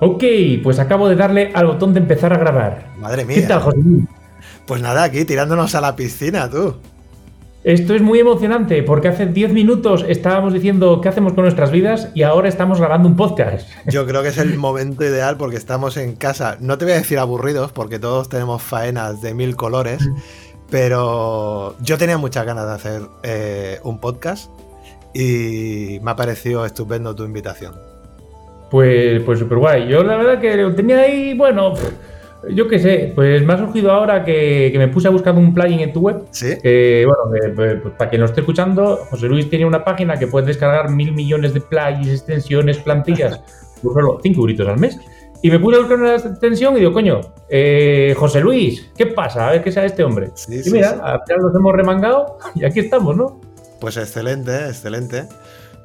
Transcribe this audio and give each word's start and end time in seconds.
Ok, 0.00 0.24
pues 0.62 0.78
acabo 0.78 1.08
de 1.08 1.16
darle 1.16 1.52
al 1.54 1.66
botón 1.66 1.92
de 1.92 2.00
empezar 2.00 2.32
a 2.32 2.38
grabar. 2.38 2.86
Madre 2.98 3.24
mía. 3.24 3.36
¿Qué 3.36 3.42
tal, 3.42 3.60
José? 3.60 3.78
Pues 4.66 4.80
nada, 4.80 5.02
aquí 5.02 5.24
tirándonos 5.24 5.74
a 5.74 5.80
la 5.80 5.94
piscina, 5.94 6.48
tú. 6.48 6.76
Esto 7.68 7.94
es 7.94 8.00
muy 8.00 8.18
emocionante 8.18 8.82
porque 8.82 9.08
hace 9.08 9.26
10 9.26 9.52
minutos 9.52 10.02
estábamos 10.08 10.54
diciendo 10.54 11.02
qué 11.02 11.10
hacemos 11.10 11.34
con 11.34 11.42
nuestras 11.42 11.70
vidas 11.70 12.08
y 12.14 12.22
ahora 12.22 12.48
estamos 12.48 12.80
grabando 12.80 13.06
un 13.06 13.14
podcast. 13.14 13.68
Yo 13.86 14.06
creo 14.06 14.22
que 14.22 14.28
es 14.28 14.38
el 14.38 14.56
momento 14.56 15.04
ideal 15.04 15.36
porque 15.36 15.58
estamos 15.58 15.98
en 15.98 16.16
casa. 16.16 16.56
No 16.60 16.78
te 16.78 16.86
voy 16.86 16.94
a 16.94 16.96
decir 16.96 17.18
aburridos 17.18 17.70
porque 17.72 17.98
todos 17.98 18.30
tenemos 18.30 18.62
faenas 18.62 19.20
de 19.20 19.34
mil 19.34 19.54
colores, 19.54 20.08
pero 20.70 21.76
yo 21.82 21.98
tenía 21.98 22.16
muchas 22.16 22.46
ganas 22.46 22.66
de 22.68 22.72
hacer 22.72 23.02
eh, 23.22 23.80
un 23.84 24.00
podcast 24.00 24.50
y 25.12 26.00
me 26.02 26.12
ha 26.12 26.16
parecido 26.16 26.64
estupendo 26.64 27.14
tu 27.14 27.26
invitación. 27.26 27.74
Pues, 28.70 29.20
pues 29.24 29.40
súper 29.40 29.58
guay. 29.58 29.88
Yo 29.88 30.02
la 30.04 30.16
verdad 30.16 30.40
que 30.40 30.56
lo 30.56 30.74
tenía 30.74 31.00
ahí, 31.00 31.34
bueno, 31.34 31.74
yo 32.50 32.68
qué 32.68 32.78
sé, 32.78 33.12
pues 33.14 33.44
me 33.44 33.52
ha 33.52 33.58
surgido 33.58 33.90
ahora 33.90 34.24
que, 34.24 34.70
que 34.72 34.78
me 34.78 34.88
puse 34.88 35.08
a 35.08 35.10
buscar 35.10 35.34
un 35.34 35.52
plugin 35.52 35.80
en 35.80 35.92
tu 35.92 36.00
web. 36.00 36.22
Sí. 36.30 36.56
Que, 36.62 37.06
bueno, 37.06 37.32
que, 37.32 37.48
pues, 37.50 37.80
pues, 37.82 37.94
para 37.94 38.10
quien 38.10 38.20
lo 38.20 38.26
esté 38.26 38.40
escuchando, 38.40 38.96
José 39.10 39.26
Luis 39.26 39.50
tiene 39.50 39.66
una 39.66 39.84
página 39.84 40.18
que 40.18 40.26
puedes 40.26 40.46
descargar 40.46 40.90
mil 40.90 41.12
millones 41.12 41.54
de 41.54 41.60
plugins, 41.60 42.08
extensiones, 42.08 42.78
plantillas, 42.78 43.40
por 43.82 43.92
solo 43.94 44.18
5 44.22 44.40
euritos 44.40 44.68
al 44.68 44.78
mes. 44.78 44.98
Y 45.40 45.50
me 45.50 45.60
puse 45.60 45.76
a 45.76 45.80
buscar 45.80 45.98
una 45.98 46.16
extensión 46.16 46.76
y 46.76 46.80
digo, 46.80 46.92
coño, 46.92 47.20
eh, 47.48 48.14
José 48.16 48.40
Luis, 48.40 48.90
¿qué 48.96 49.06
pasa? 49.06 49.48
A 49.48 49.52
ver 49.52 49.62
qué 49.62 49.70
sea 49.70 49.84
este 49.84 50.02
hombre. 50.02 50.30
Sí, 50.34 50.56
y 50.56 50.62
sí, 50.64 50.70
mira, 50.72 50.90
sí. 50.90 51.00
al 51.00 51.20
final 51.24 51.42
nos 51.42 51.54
hemos 51.54 51.72
remangado 51.72 52.38
y 52.54 52.64
aquí 52.64 52.80
estamos, 52.80 53.16
¿no? 53.16 53.40
Pues 53.80 53.96
excelente, 53.96 54.66
excelente. 54.66 55.28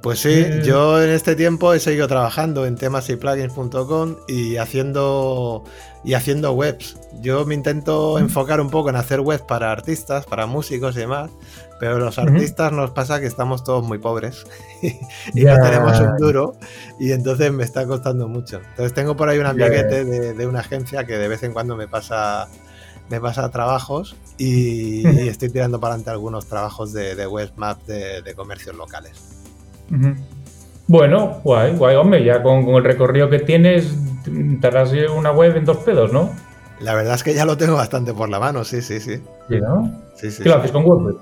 Pues 0.04 0.20
sí, 0.20 0.34
Eh. 0.34 0.62
yo 0.66 1.02
en 1.02 1.10
este 1.12 1.34
tiempo 1.34 1.74
he 1.74 1.80
seguido 1.80 2.10
trabajando 2.10 2.66
en 2.66 2.76
temasyplugins.com 2.76 4.18
y 4.28 4.58
haciendo 4.58 5.64
y 6.04 6.14
haciendo 6.14 6.52
webs. 6.52 6.98
Yo 7.22 7.46
me 7.46 7.56
intento 7.56 8.20
enfocar 8.20 8.60
un 8.60 8.70
poco 8.70 8.90
en 8.90 8.98
hacer 8.98 9.22
webs 9.22 9.44
para 9.44 9.72
artistas, 9.72 10.26
para 10.26 10.46
músicos 10.46 10.98
y 10.98 11.00
demás, 11.00 11.32
pero 11.80 12.00
los 12.00 12.20
artistas 12.20 12.74
nos 12.74 12.92
pasa 12.92 13.22
que 13.22 13.28
estamos 13.28 13.64
todos 13.64 13.82
muy 13.86 13.98
pobres 13.98 14.44
y 14.82 15.44
no 15.46 15.56
tenemos 15.62 15.98
un 16.02 16.18
duro 16.18 16.56
y 17.00 17.14
entonces 17.14 17.54
me 17.54 17.64
está 17.64 17.88
costando 17.88 18.28
mucho. 18.28 18.58
Entonces 18.72 18.94
tengo 18.94 19.16
por 19.16 19.30
ahí 19.30 19.40
un 19.40 19.46
amiguete 19.46 20.04
de, 20.04 20.34
de 20.34 20.48
una 20.48 20.60
agencia 20.60 21.06
que 21.06 21.18
de 21.18 21.30
vez 21.30 21.44
en 21.44 21.54
cuando 21.54 21.78
me 21.78 21.88
pasa 21.88 22.50
me 23.10 23.22
pasa 23.22 23.50
trabajos 23.52 24.18
y, 24.38 25.08
y 25.08 25.28
estoy 25.30 25.50
tirando 25.50 25.80
para 25.80 25.94
adelante 25.94 26.10
algunos 26.12 26.48
trabajos 26.48 26.92
de, 26.92 27.16
de 27.16 27.26
web 27.26 27.52
map 27.56 27.82
de, 27.86 28.22
de 28.22 28.34
comercios 28.36 28.76
locales. 28.76 29.43
Bueno, 30.88 31.40
guay, 31.44 31.76
guay, 31.76 31.96
hombre, 31.96 32.24
ya 32.24 32.44
con, 32.44 32.66
con 32.66 32.76
el 32.76 32.84
recorrido 32.84 33.30
que 33.30 33.40
tienes, 33.40 33.96
te 34.60 34.68
harás 34.68 34.94
una 35.16 35.32
web 35.32 35.56
en 35.56 35.66
dos 35.66 35.78
pedos, 35.78 36.12
¿no? 36.12 36.32
La 36.80 36.94
verdad 36.96 37.16
es 37.16 37.24
que 37.24 37.34
ya 37.34 37.46
lo 37.46 37.58
tengo 37.58 37.76
bastante 37.76 38.14
por 38.14 38.30
la 38.30 38.40
mano, 38.40 38.64
sí, 38.64 38.82
sí, 38.82 39.00
sí. 39.00 39.22
Sí, 39.50 39.56
¿no? 39.60 39.92
sí, 40.16 40.32
sí, 40.32 40.44
¿Qué 40.44 40.50
lo 40.50 40.56
haces 40.56 40.72
con 40.72 40.86
WordPress? 40.86 41.16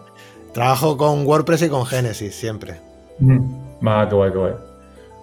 Trabajo 0.53 0.97
con 0.97 1.25
WordPress 1.25 1.63
y 1.63 1.69
con 1.69 1.85
Genesis 1.85 2.35
siempre. 2.35 2.77
Ah, 3.85 4.07
qué 4.09 4.15
guay, 4.15 4.31
qué 4.31 4.37
guay. 4.37 4.53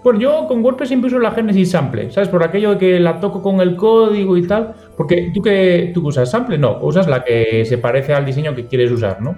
Bueno, 0.05 0.20
yo 0.20 0.47
con 0.47 0.64
WordPress 0.64 0.89
siempre 0.89 1.08
uso 1.08 1.19
la 1.19 1.33
Genesis 1.33 1.73
Sample, 1.73 2.11
¿sabes? 2.12 2.28
Por 2.28 2.42
aquello 2.45 2.70
de 2.70 2.78
que 2.78 3.00
la 3.00 3.20
toco 3.20 3.42
con 3.42 3.61
el 3.61 3.77
código 3.77 4.36
y 4.36 4.47
tal. 4.47 4.75
Porque 4.97 5.33
tú 5.34 5.42
que 5.42 5.91
tú 5.92 6.02
que 6.02 6.08
usas 6.08 6.30
Sample, 6.30 6.56
no, 6.56 6.78
usas 6.80 7.08
la 7.08 7.25
que 7.25 7.64
se 7.64 7.79
parece 7.79 8.14
al 8.14 8.24
diseño 8.24 8.55
que 8.55 8.67
quieres 8.67 8.92
usar, 8.92 9.20
¿no? 9.20 9.36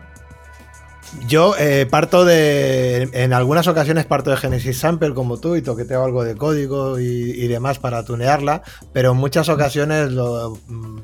Yo 1.27 1.55
eh, 1.59 1.87
parto 1.91 2.25
de. 2.25 3.09
En 3.13 3.33
algunas 3.33 3.67
ocasiones 3.67 4.07
parto 4.07 4.31
de 4.31 4.37
Genesis 4.37 4.79
Sample 4.79 5.13
como 5.15 5.39
tú 5.41 5.57
y 5.57 5.63
toqueteo 5.63 6.05
algo 6.05 6.23
de 6.25 6.37
código 6.37 7.01
y, 7.01 7.05
y 7.05 7.49
demás 7.49 7.79
para 7.79 8.05
tunearla, 8.05 8.63
pero 8.93 9.13
en 9.13 9.17
muchas 9.17 9.49
ocasiones 9.49 10.13
lo, 10.13 10.57
mm, 10.69 10.99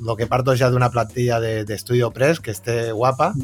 lo 0.00 0.16
que 0.16 0.26
parto 0.26 0.52
es 0.52 0.58
ya 0.60 0.70
de 0.70 0.76
una 0.76 0.90
plantilla 0.90 1.40
de, 1.40 1.64
de 1.64 1.78
Studio 1.78 2.10
Press 2.12 2.38
que 2.40 2.52
esté 2.52 2.92
guapa 2.92 3.34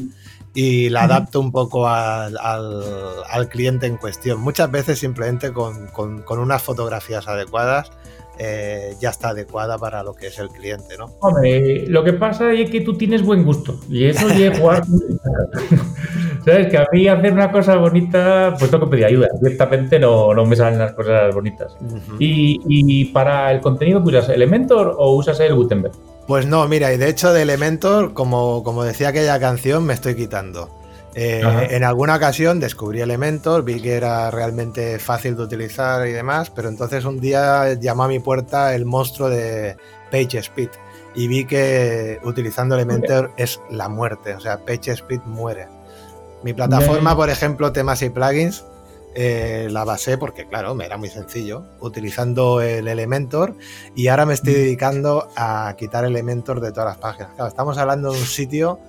y 0.53 0.89
la 0.89 1.03
adapto 1.03 1.39
un 1.39 1.51
poco 1.51 1.87
al, 1.87 2.37
al- 2.37 2.83
al 3.29 3.47
cliente 3.49 3.85
en 3.85 3.97
cuestión. 3.97 4.39
Muchas 4.39 4.69
veces 4.71 4.99
simplemente 4.99 5.51
con, 5.53 5.87
con- 5.87 6.21
con 6.23 6.39
unas 6.39 6.61
fotografías 6.61 7.27
adecuadas 7.27 7.89
eh, 8.37 8.95
ya 8.99 9.09
está 9.09 9.29
adecuada 9.29 9.77
para 9.77 10.03
lo 10.03 10.13
que 10.13 10.27
es 10.27 10.39
el 10.39 10.49
cliente, 10.49 10.97
¿no? 10.97 11.11
Hombre, 11.19 11.85
lo 11.87 12.03
que 12.03 12.13
pasa 12.13 12.51
es 12.53 12.69
que 12.69 12.81
tú 12.81 12.97
tienes 12.97 13.23
buen 13.23 13.43
gusto 13.43 13.79
y 13.89 14.05
eso 14.05 14.29
es 14.29 14.57
jugar. 14.57 14.83
¿Sabes? 16.45 16.69
Que 16.69 16.77
a 16.77 16.87
mí 16.91 17.07
hacer 17.07 17.33
una 17.33 17.51
cosa 17.51 17.75
bonita, 17.75 18.55
pues 18.57 18.71
tengo 18.71 18.85
que 18.85 18.91
pedir 18.91 19.05
ayuda. 19.05 19.27
Directamente 19.41 19.99
no, 19.99 20.33
no 20.33 20.45
me 20.45 20.55
salen 20.55 20.79
las 20.79 20.93
cosas 20.93 21.33
bonitas. 21.35 21.75
Y 22.17 23.05
para 23.05 23.51
el 23.51 23.61
contenido, 23.61 24.01
¿usas 24.03 24.29
Elementor 24.29 24.95
o 24.97 25.15
usas 25.15 25.39
el 25.39 25.53
Gutenberg? 25.53 25.93
Pues 26.27 26.45
no, 26.45 26.67
mira, 26.67 26.93
y 26.93 26.97
de 26.97 27.09
hecho 27.09 27.33
de 27.33 27.43
Elementor, 27.43 28.13
como, 28.13 28.63
como 28.63 28.83
decía 28.83 29.09
aquella 29.09 29.39
canción, 29.39 29.85
me 29.85 29.93
estoy 29.93 30.15
quitando. 30.15 30.80
Eh, 31.13 31.67
en 31.71 31.83
alguna 31.83 32.15
ocasión 32.15 32.59
descubrí 32.59 33.01
Elementor, 33.01 33.63
vi 33.63 33.81
que 33.81 33.93
era 33.93 34.31
realmente 34.31 34.97
fácil 34.97 35.35
de 35.35 35.43
utilizar 35.43 36.07
y 36.07 36.11
demás, 36.11 36.49
pero 36.49 36.69
entonces 36.69 37.03
un 37.03 37.19
día 37.19 37.73
llamó 37.73 38.03
a 38.03 38.07
mi 38.07 38.19
puerta 38.19 38.73
el 38.75 38.85
monstruo 38.85 39.29
de 39.29 39.75
PageSpeed 40.09 40.69
y 41.13 41.27
vi 41.27 41.45
que 41.45 42.19
utilizando 42.23 42.75
Elementor 42.75 43.31
es 43.37 43.59
la 43.69 43.89
muerte, 43.89 44.33
o 44.35 44.39
sea, 44.39 44.65
PageSpeed 44.65 45.21
muere. 45.25 45.67
Mi 46.43 46.53
plataforma, 46.53 47.11
Bien. 47.11 47.17
por 47.17 47.29
ejemplo, 47.29 47.71
temas 47.71 48.01
y 48.01 48.09
plugins, 48.09 48.63
eh, 49.13 49.67
la 49.69 49.83
basé 49.83 50.17
porque, 50.17 50.47
claro, 50.47 50.73
me 50.73 50.85
era 50.85 50.95
muy 50.95 51.09
sencillo, 51.09 51.65
utilizando 51.81 52.61
el 52.61 52.87
Elementor 52.87 53.55
y 53.93 54.07
ahora 54.07 54.25
me 54.25 54.33
estoy 54.33 54.53
dedicando 54.53 55.27
a 55.35 55.75
quitar 55.77 56.05
Elementor 56.05 56.61
de 56.61 56.71
todas 56.71 56.91
las 56.91 56.97
páginas. 56.97 57.33
Claro, 57.35 57.49
estamos 57.49 57.77
hablando 57.77 58.13
de 58.13 58.19
un 58.19 58.25
sitio 58.25 58.79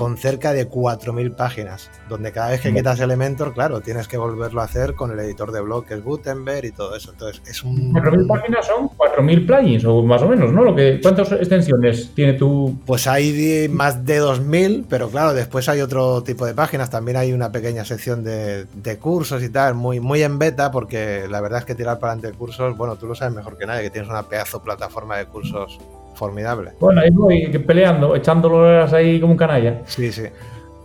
con 0.00 0.16
cerca 0.16 0.54
de 0.54 0.66
4.000 0.66 1.34
páginas, 1.34 1.90
donde 2.08 2.32
cada 2.32 2.48
vez 2.48 2.62
que 2.62 2.70
Bien. 2.70 2.82
quitas 2.82 2.98
Elementor, 3.00 3.52
claro, 3.52 3.82
tienes 3.82 4.08
que 4.08 4.16
volverlo 4.16 4.62
a 4.62 4.64
hacer 4.64 4.94
con 4.94 5.10
el 5.10 5.18
editor 5.20 5.52
de 5.52 5.60
blog 5.60 5.84
que 5.84 5.92
es 5.92 6.02
Gutenberg 6.02 6.64
y 6.64 6.72
todo 6.72 6.96
eso. 6.96 7.10
Entonces, 7.10 7.42
es 7.46 7.62
un... 7.62 7.92
4.000 7.92 8.26
páginas 8.26 8.66
son 8.66 8.88
4.000 8.88 9.46
plugins 9.46 9.84
o 9.84 10.02
más 10.02 10.22
o 10.22 10.28
menos, 10.28 10.54
¿no? 10.54 10.64
Lo 10.64 10.74
que, 10.74 11.00
¿Cuántas 11.02 11.30
extensiones 11.32 12.12
tiene 12.14 12.32
tu...? 12.32 12.78
Pues 12.86 13.06
hay 13.06 13.68
más 13.70 14.06
de 14.06 14.22
2.000, 14.22 14.86
pero 14.88 15.10
claro, 15.10 15.34
después 15.34 15.68
hay 15.68 15.82
otro 15.82 16.22
tipo 16.22 16.46
de 16.46 16.54
páginas. 16.54 16.88
También 16.88 17.18
hay 17.18 17.34
una 17.34 17.52
pequeña 17.52 17.84
sección 17.84 18.24
de, 18.24 18.64
de 18.64 18.96
cursos 18.96 19.42
y 19.42 19.50
tal, 19.50 19.74
muy, 19.74 20.00
muy 20.00 20.22
en 20.22 20.38
beta, 20.38 20.70
porque 20.70 21.26
la 21.28 21.42
verdad 21.42 21.58
es 21.58 21.64
que 21.66 21.74
tirar 21.74 21.98
para 21.98 22.14
adelante 22.14 22.38
cursos, 22.38 22.74
bueno, 22.74 22.96
tú 22.96 23.06
lo 23.06 23.14
sabes 23.14 23.34
mejor 23.34 23.58
que 23.58 23.66
nadie, 23.66 23.82
que 23.82 23.90
tienes 23.90 24.08
una 24.08 24.22
pedazo 24.22 24.62
plataforma 24.62 25.18
de 25.18 25.26
cursos 25.26 25.78
formidable. 26.20 26.72
Bueno, 26.78 27.00
ahí 27.00 27.08
voy 27.10 27.48
peleando, 27.66 28.14
echándolo 28.14 28.58
horas 28.58 28.92
ahí 28.92 29.18
como 29.18 29.32
un 29.32 29.38
canalla. 29.38 29.80
Sí, 29.86 30.12
sí. 30.12 30.24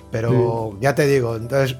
Pero 0.09 0.71
ya 0.79 0.95
te 0.95 1.05
digo, 1.07 1.35
entonces, 1.35 1.77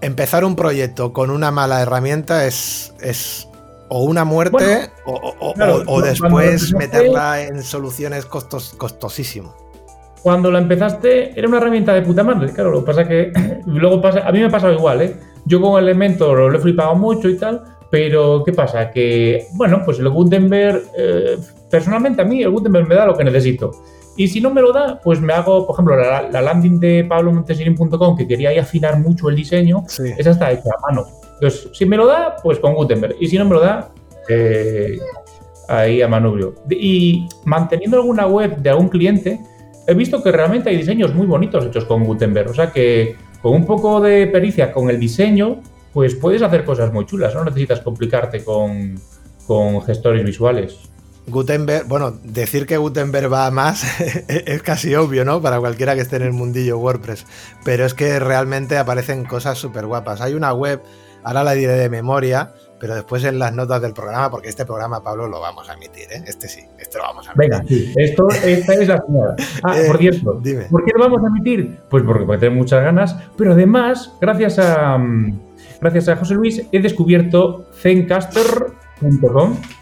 empezar 0.00 0.44
un 0.46 0.56
proyecto 0.56 1.12
con 1.12 1.30
una 1.30 1.50
mala 1.50 1.82
herramienta 1.82 2.46
es, 2.46 2.94
es 3.02 3.46
o 3.90 4.04
una 4.04 4.24
muerte 4.24 4.56
Bueno, 4.56 4.88
o, 5.04 5.34
o- 5.50 5.52
claro, 5.54 6.00
después 6.02 6.72
meterla 6.74 7.42
en 7.42 7.62
soluciones 7.62 8.24
costos, 8.24 8.74
costosísimo. 8.78 9.54
Cuando 10.22 10.50
la 10.50 10.58
empezaste 10.58 11.38
era 11.38 11.48
una 11.48 11.58
herramienta 11.58 11.92
de 11.92 12.00
puta 12.02 12.24
madre, 12.24 12.50
claro, 12.52 12.70
lo 12.70 12.80
que 12.80 12.86
pasa 12.86 13.06
que 13.06 13.30
luego 13.66 14.00
pasa, 14.00 14.26
a 14.26 14.32
mí 14.32 14.38
me 14.40 14.46
ha 14.46 14.50
pasado 14.50 14.72
igual, 14.72 15.02
¿eh? 15.02 15.16
Yo 15.44 15.60
con 15.60 15.82
Elementor 15.82 16.50
lo 16.50 16.58
he 16.58 16.60
flipado 16.60 16.94
mucho 16.94 17.28
y 17.28 17.36
tal, 17.36 17.62
pero 17.90 18.42
¿qué 18.44 18.52
pasa? 18.52 18.90
Que, 18.90 19.46
bueno, 19.52 19.82
pues 19.84 19.98
el 19.98 20.08
Gutenberg, 20.10 20.82
eh, 20.96 21.36
personalmente 21.70 22.22
a 22.22 22.24
mí 22.24 22.42
el 22.42 22.50
Gutenberg 22.50 22.88
me 22.88 22.94
da 22.94 23.06
lo 23.06 23.16
que 23.16 23.24
necesito. 23.24 23.70
Y 24.16 24.26
si 24.28 24.40
no 24.40 24.50
me 24.50 24.60
lo 24.60 24.72
da, 24.72 25.00
pues 25.00 25.20
me 25.20 25.32
hago, 25.32 25.64
por 25.66 25.74
ejemplo, 25.74 25.96
la, 25.96 26.28
la 26.28 26.42
landing 26.42 26.80
de 26.80 27.04
pablomontesirin.com, 27.08 28.16
que 28.16 28.26
quería 28.26 28.48
ahí 28.50 28.58
afinar 28.58 28.98
mucho 28.98 29.28
el 29.28 29.36
diseño, 29.36 29.84
Sí. 29.86 30.02
esa 30.18 30.30
está 30.30 30.50
hecha 30.50 30.70
a 30.76 30.90
mano. 30.90 31.06
Entonces, 31.34 31.68
si 31.72 31.86
me 31.86 31.96
lo 31.96 32.06
da, 32.06 32.34
pues 32.42 32.58
con 32.58 32.74
Gutenberg. 32.74 33.14
Y 33.20 33.28
si 33.28 33.38
no 33.38 33.44
me 33.44 33.52
lo 33.52 33.60
da, 33.60 33.90
eh, 34.28 34.98
ahí 35.68 36.02
a 36.02 36.08
manubrio. 36.08 36.54
Y 36.68 37.28
manteniendo 37.44 37.98
alguna 37.98 38.26
web 38.26 38.56
de 38.56 38.70
algún 38.70 38.88
cliente, 38.88 39.38
he 39.86 39.94
visto 39.94 40.20
que 40.22 40.32
realmente 40.32 40.68
hay 40.70 40.76
diseños 40.78 41.14
muy 41.14 41.26
bonitos 41.26 41.64
hechos 41.64 41.84
con 41.84 42.02
Gutenberg. 42.04 42.50
O 42.50 42.54
sea 42.54 42.72
que 42.72 43.14
con 43.40 43.52
un 43.52 43.66
poco 43.66 44.00
de 44.00 44.26
pericia 44.26 44.72
con 44.72 44.90
el 44.90 44.98
diseño, 44.98 45.60
pues 45.92 46.16
puedes 46.16 46.42
hacer 46.42 46.64
cosas 46.64 46.92
muy 46.92 47.06
chulas. 47.06 47.34
No 47.36 47.44
necesitas 47.44 47.80
complicarte 47.80 48.42
con, 48.42 48.96
con 49.46 49.80
gestores 49.82 50.24
visuales. 50.24 50.76
Gutenberg, 51.28 51.86
bueno, 51.86 52.14
decir 52.22 52.66
que 52.66 52.76
Gutenberg 52.76 53.32
va 53.32 53.46
a 53.46 53.50
más 53.50 54.00
es 54.28 54.62
casi 54.62 54.94
obvio, 54.94 55.24
¿no? 55.24 55.40
Para 55.40 55.60
cualquiera 55.60 55.94
que 55.94 56.00
esté 56.00 56.16
en 56.16 56.22
el 56.22 56.32
mundillo 56.32 56.78
WordPress. 56.78 57.26
Pero 57.64 57.84
es 57.84 57.94
que 57.94 58.18
realmente 58.18 58.76
aparecen 58.78 59.24
cosas 59.24 59.58
súper 59.58 59.86
guapas. 59.86 60.20
Hay 60.20 60.34
una 60.34 60.52
web 60.52 60.82
ahora 61.28 61.44
la 61.44 61.52
diré 61.52 61.74
de 61.74 61.88
memoria, 61.88 62.52
pero 62.80 62.94
después 62.94 63.24
en 63.24 63.38
las 63.38 63.52
notas 63.52 63.82
del 63.82 63.92
programa, 63.92 64.30
porque 64.30 64.48
este 64.48 64.64
programa, 64.64 65.02
Pablo, 65.02 65.28
lo 65.28 65.40
vamos 65.40 65.68
a 65.68 65.74
emitir, 65.74 66.04
¿eh? 66.10 66.22
Este 66.26 66.48
sí, 66.48 66.62
este 66.78 66.98
lo 66.98 67.04
vamos 67.04 67.28
a 67.28 67.32
emitir. 67.32 67.50
Venga, 67.50 67.64
sí, 67.68 67.92
esto, 67.96 68.28
esta 68.44 68.74
es 68.74 68.88
la 68.88 69.02
señora. 69.04 69.36
Ah, 69.62 69.78
Eh, 69.78 69.86
por 69.86 69.98
cierto, 69.98 70.40
dime. 70.42 70.64
¿por 70.70 70.84
qué 70.84 70.92
lo 70.96 71.04
vamos 71.04 71.22
a 71.22 71.28
emitir? 71.28 71.80
Pues 71.90 72.02
porque, 72.02 72.38
tengo 72.38 72.56
muchas 72.56 72.82
ganas, 72.82 73.16
pero 73.36 73.52
además, 73.52 74.12
gracias 74.20 74.58
a, 74.58 74.96
mm, 74.96 75.38
gracias 75.80 76.08
a 76.08 76.16
José 76.16 76.34
Luis, 76.34 76.62
he 76.72 76.80
descubierto 76.80 77.66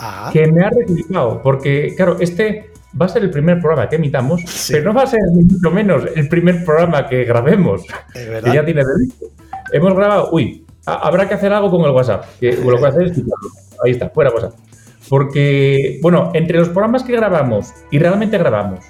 Ah, 0.00 0.30
que 0.32 0.46
me 0.50 0.64
ha 0.64 0.70
reclutado, 0.70 1.40
porque, 1.42 1.94
claro, 1.96 2.16
este 2.20 2.70
va 3.00 3.06
a 3.06 3.08
ser 3.08 3.22
el 3.24 3.30
primer 3.30 3.60
programa 3.60 3.88
que 3.88 3.96
emitamos, 3.96 4.40
Sí. 4.46 4.72
pero 4.72 4.84
no 4.92 4.94
va 4.94 5.02
a 5.02 5.06
ser 5.06 5.20
ni 5.34 5.42
mucho 5.44 5.70
menos 5.70 6.02
el 6.14 6.28
primer 6.28 6.64
programa 6.64 7.06
que 7.08 7.24
grabemos, 7.24 7.82
es 8.14 8.42
que 8.44 8.52
ya 8.52 8.64
tiene 8.64 8.82
delito. 8.84 9.26
Hemos 9.72 9.94
grabado, 9.94 10.30
uy, 10.32 10.64
ha- 10.86 11.06
habrá 11.06 11.28
que 11.28 11.34
hacer 11.34 11.52
algo 11.52 11.70
con 11.70 11.82
el 11.82 11.90
WhatsApp, 11.90 12.24
que 12.40 12.52
lo 12.52 12.58
que 12.58 12.62
voy 12.70 12.84
a 12.84 12.88
hacer 12.88 13.02
es 13.04 13.12
quitarlo. 13.12 13.48
Ahí 13.84 13.92
está, 13.92 14.08
fuera 14.10 14.30
WhatsApp. 14.30 14.54
Porque, 15.08 15.98
bueno, 16.02 16.30
entre 16.34 16.58
los 16.58 16.68
programas 16.68 17.02
que 17.04 17.12
grabamos 17.12 17.72
y 17.90 17.98
realmente 17.98 18.38
grabamos, 18.38 18.80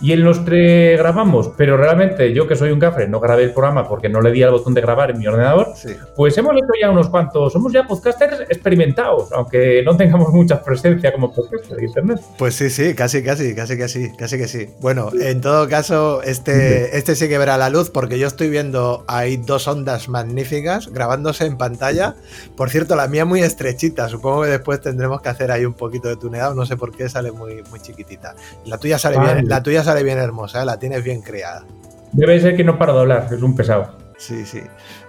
y 0.00 0.12
en 0.12 0.22
los 0.24 0.38
que 0.40 0.96
grabamos, 0.98 1.50
pero 1.56 1.76
realmente 1.76 2.32
yo 2.32 2.46
que 2.46 2.56
soy 2.56 2.70
un 2.70 2.78
cafre 2.80 3.08
no 3.08 3.20
grabé 3.20 3.44
el 3.44 3.52
programa 3.52 3.88
porque 3.88 4.08
no 4.08 4.20
le 4.20 4.30
di 4.32 4.42
al 4.42 4.50
botón 4.52 4.74
de 4.74 4.80
grabar 4.80 5.10
en 5.10 5.18
mi 5.18 5.26
ordenador, 5.26 5.72
Sí. 5.76 5.90
pues 6.14 6.36
hemos 6.38 6.52
hecho 6.56 6.66
ya 6.80 6.90
unos 6.90 7.08
cuantos, 7.08 7.52
somos 7.52 7.72
ya 7.72 7.84
podcasters 7.86 8.40
experimentados, 8.48 9.32
aunque 9.32 9.82
no 9.84 9.96
tengamos 9.96 10.30
mucha 10.32 10.62
presencia 10.62 11.12
como 11.12 11.32
podcasters 11.32 11.76
de 11.76 11.84
internet. 11.86 12.20
Pues 12.38 12.54
sí, 12.54 12.70
sí, 12.70 12.94
casi, 12.94 13.22
casi, 13.22 13.54
casi 13.54 13.76
que 13.76 13.88
sí, 13.88 14.12
casi 14.16 14.38
que 14.38 14.48
sí. 14.48 14.66
Bueno, 14.80 15.10
en 15.20 15.40
todo 15.40 15.68
caso, 15.68 16.22
este, 16.22 16.96
este 16.96 17.14
sí 17.16 17.28
que 17.28 17.38
verá 17.38 17.56
la 17.56 17.70
luz 17.70 17.90
porque 17.90 18.18
yo 18.18 18.26
estoy 18.26 18.50
viendo 18.50 19.04
ahí 19.08 19.36
dos 19.36 19.66
ondas 19.68 20.08
magníficas 20.08 20.88
grabándose 20.92 21.46
en 21.46 21.56
pantalla. 21.56 22.14
Por 22.56 22.70
cierto, 22.70 22.94
la 22.96 23.08
mía 23.08 23.24
muy 23.24 23.40
estrechita, 23.40 24.08
supongo 24.08 24.42
que 24.42 24.48
después 24.50 24.80
tendremos 24.80 25.20
que 25.22 25.28
hacer 25.28 25.50
ahí 25.50 25.64
un 25.64 25.74
poquito 25.74 26.08
de 26.08 26.16
tuneado, 26.16 26.54
no 26.54 26.66
sé 26.66 26.76
por 26.76 26.92
qué 26.94 27.08
sale 27.08 27.32
muy, 27.32 27.62
muy 27.70 27.80
chiquitita. 27.80 28.34
La 28.66 28.78
tuya 28.78 28.98
sale 28.98 29.16
Vale. 29.16 29.34
bien, 29.34 29.48
la 29.48 29.62
tuya 29.62 29.82
sale 29.88 30.02
bien 30.02 30.18
hermosa, 30.18 30.60
¿eh? 30.60 30.66
la 30.66 30.78
tienes 30.78 31.02
bien 31.02 31.22
creada. 31.22 31.64
Debe 32.12 32.38
ser 32.40 32.54
que 32.56 32.62
no 32.62 32.78
paro 32.78 32.92
de 32.92 33.00
hablar, 33.00 33.28
es 33.32 33.40
un 33.40 33.56
pesado. 33.56 33.96
Sí, 34.18 34.44
sí. 34.44 34.60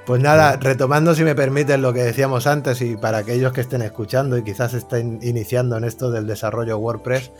Pues 0.05 0.21
nada, 0.21 0.55
retomando 0.55 1.13
si 1.15 1.25
me 1.25 1.35
permiten 1.35 1.81
lo 1.81 1.91
que 1.91 2.01
decíamos 2.01 2.47
antes 2.47 2.81
y 2.81 2.95
para 2.95 3.17
aquellos 3.17 3.51
que 3.51 3.59
estén 3.59 3.81
escuchando 3.81 4.37
y 4.37 4.43
quizás 4.43 4.73
estén 4.73 5.19
iniciando 5.21 5.75
en 5.75 5.83
esto 5.83 6.11
del 6.11 6.27
desarrollo 6.27 6.77
WordPress, 6.77 7.33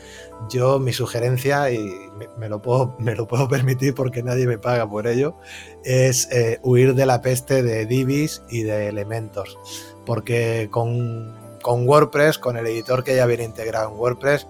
yo 0.50 0.78
mi 0.78 0.92
sugerencia, 0.92 1.70
y 1.70 1.78
me, 2.18 2.28
me 2.36 2.50
lo, 2.50 2.60
puedo, 2.60 2.94
me 2.98 3.14
lo 3.14 3.26
puedo 3.26 3.48
permitir 3.48 3.94
porque 3.94 4.22
nadie 4.22 4.46
me 4.46 4.58
paga 4.58 4.86
por 4.86 5.06
ello, 5.06 5.36
es 5.82 6.30
eh, 6.30 6.60
huir 6.62 6.94
de 6.94 7.06
la 7.06 7.22
peste 7.22 7.62
de 7.62 7.86
Divis 7.86 8.42
y 8.50 8.64
de 8.64 8.88
elementos. 8.88 9.58
Porque 10.04 10.68
con, 10.70 11.34
con 11.62 11.88
WordPress, 11.88 12.36
con 12.36 12.58
el 12.58 12.66
editor 12.66 13.02
que 13.02 13.16
ya 13.16 13.24
viene 13.24 13.44
integrado 13.44 13.90
en 13.90 13.96
WordPress, 13.96 14.46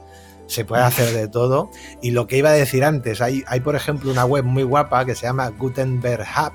se 0.50 0.64
puede 0.64 0.82
hacer 0.82 1.14
de 1.14 1.28
todo. 1.28 1.70
Y 2.02 2.10
lo 2.10 2.26
que 2.26 2.36
iba 2.36 2.50
a 2.50 2.52
decir 2.52 2.84
antes, 2.84 3.20
hay, 3.20 3.44
hay 3.46 3.60
por 3.60 3.76
ejemplo 3.76 4.10
una 4.10 4.24
web 4.24 4.44
muy 4.44 4.64
guapa 4.64 5.04
que 5.04 5.14
se 5.14 5.26
llama 5.26 5.48
Gutenberg 5.48 6.22
Hub. 6.22 6.52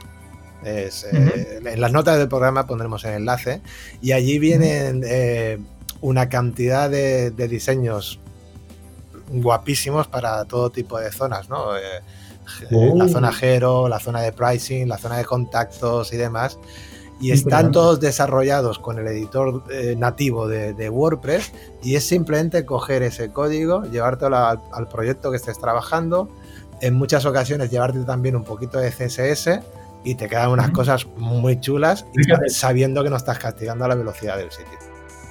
Es, 0.64 1.06
eh, 1.12 1.62
En 1.66 1.80
las 1.80 1.92
notas 1.92 2.18
del 2.18 2.28
programa 2.28 2.68
pondremos 2.68 3.04
el 3.06 3.14
enlace. 3.14 3.62
Y 4.02 4.12
allí 4.12 4.38
vienen 4.40 5.04
eh, 5.06 5.60
una 6.02 6.28
cantidad 6.28 6.90
de, 6.90 7.32
de 7.32 7.48
diseños 7.48 8.20
guapísimos 9.30 10.08
para 10.08 10.44
todo 10.46 10.70
tipo 10.70 11.00
de 11.00 11.12
zonas, 11.12 11.50
¿no? 11.50 11.78
Eh, 11.78 12.02
Oh. 12.72 12.96
La 12.96 13.08
zona 13.08 13.32
Hero, 13.42 13.88
la 13.90 14.00
zona 14.00 14.22
de 14.22 14.32
pricing, 14.32 14.88
la 14.88 14.98
zona 14.98 15.18
de 15.18 15.26
contactos 15.26 16.14
y 16.14 16.18
demás. 16.18 16.60
Y 17.20 17.32
están 17.32 17.72
todos 17.72 18.02
desarrollados 18.02 18.78
con 18.78 19.00
el 19.00 19.08
editor 19.08 19.64
eh, 19.72 19.96
nativo 19.98 20.48
de, 20.50 20.74
de 20.74 20.90
WordPress 20.90 21.54
y 21.82 21.96
es 21.96 22.06
simplemente 22.06 22.66
coger 22.66 23.04
ese 23.04 23.32
código, 23.32 23.84
llevártelo 23.84 24.36
al, 24.36 24.60
al 24.74 24.88
proyecto 24.90 25.32
que 25.32 25.38
estés 25.38 25.58
trabajando, 25.58 26.30
en 26.82 26.94
muchas 26.94 27.26
ocasiones 27.26 27.72
llevarte 27.72 28.00
también 28.00 28.36
un 28.36 28.44
poquito 28.44 28.80
de 28.80 28.92
CSS 28.92 29.62
y 30.04 30.16
te 30.16 30.28
quedan 30.28 30.52
unas 30.52 30.70
cosas 30.72 31.08
muy 31.18 31.60
chulas 31.60 32.06
y 32.14 32.50
sabiendo 32.50 33.04
que 33.04 33.10
no 33.10 33.16
estás 33.16 33.40
castigando 33.40 33.86
a 33.86 33.88
la 33.88 33.96
velocidad 33.96 34.38
del 34.38 34.52
sitio. 34.52 34.78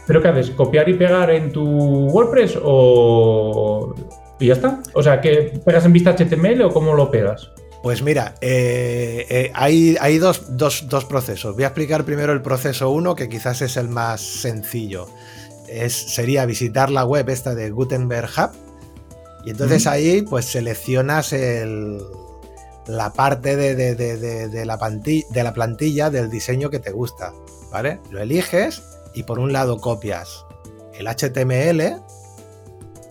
¿Pero 0.06 0.20
qué 0.20 0.28
haces? 0.28 0.50
¿Copiar 0.50 0.88
y 0.88 0.94
pegar 0.94 1.30
en 1.30 1.52
tu 1.52 1.64
WordPress 2.08 2.58
o...? 2.62 3.94
¿Y 4.38 4.48
ya 4.48 4.54
está? 4.54 4.82
O 4.92 5.02
sea, 5.02 5.20
¿que 5.20 5.60
pegas 5.64 5.84
en 5.86 5.92
vista 5.92 6.14
HTML 6.14 6.62
o 6.62 6.70
cómo 6.70 6.94
lo 6.94 7.10
pegas? 7.10 7.52
Pues 7.84 8.00
mira, 8.02 8.34
eh, 8.40 9.26
eh, 9.28 9.52
hay, 9.54 9.96
hay 10.00 10.16
dos, 10.18 10.56
dos- 10.56 10.86
dos 10.88 11.04
procesos. 11.04 11.54
Voy 11.54 11.64
a 11.64 11.66
explicar 11.66 12.04
primero 12.04 12.32
el 12.32 12.40
proceso 12.40 12.88
1, 12.90 13.14
que 13.14 13.28
quizás 13.28 13.60
es 13.60 13.76
el 13.76 13.88
más 13.88 14.22
sencillo. 14.22 15.06
Es, 15.68 15.92
sería 15.92 16.46
visitar 16.46 16.90
la 16.90 17.04
web 17.04 17.28
esta 17.28 17.54
de 17.54 17.70
Gutenberg 17.70 18.30
Hub. 18.38 18.50
Y 19.44 19.50
entonces 19.50 19.86
ahí 19.86 20.22
pues 20.22 20.46
seleccionas 20.46 21.34
el, 21.34 22.00
la 22.86 23.12
parte 23.12 23.54
de, 23.54 23.74
de- 23.74 23.94
de- 23.94 24.48
de- 24.48 24.64
la 24.64 24.78
planti- 24.78 25.26
de 25.28 25.42
la 25.44 25.52
plantilla 25.52 26.08
del 26.08 26.30
diseño 26.30 26.70
que 26.70 26.78
te 26.78 26.90
gusta. 26.90 27.34
¿Vale? 27.70 28.00
Lo 28.10 28.20
eliges 28.22 28.82
y 29.12 29.24
por 29.24 29.38
un 29.38 29.52
lado 29.52 29.78
copias 29.78 30.46
el 30.94 31.06
HTML, 31.06 32.00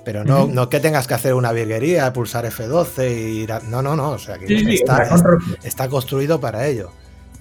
pero 0.06 0.24
no, 0.26 0.48
no 0.48 0.70
que 0.70 0.80
tengas 0.80 1.08
que 1.08 1.14
hacer 1.14 1.34
una 1.34 1.52
virguería, 1.52 2.12
pulsar 2.14 2.46
F12 2.46 3.10
y 3.10 3.40
ir 3.44 3.52
a- 3.54 3.60
No, 3.62 3.82
no, 3.82 3.96
no. 3.96 4.12
O 4.12 4.20
sea, 4.20 4.38
que 4.38 4.48
Sí, 4.48 4.60
sí, 4.60 4.74
está, 4.76 5.04
está 5.64 5.88
construido 5.90 6.40
para 6.42 6.68
ello. 6.68 6.92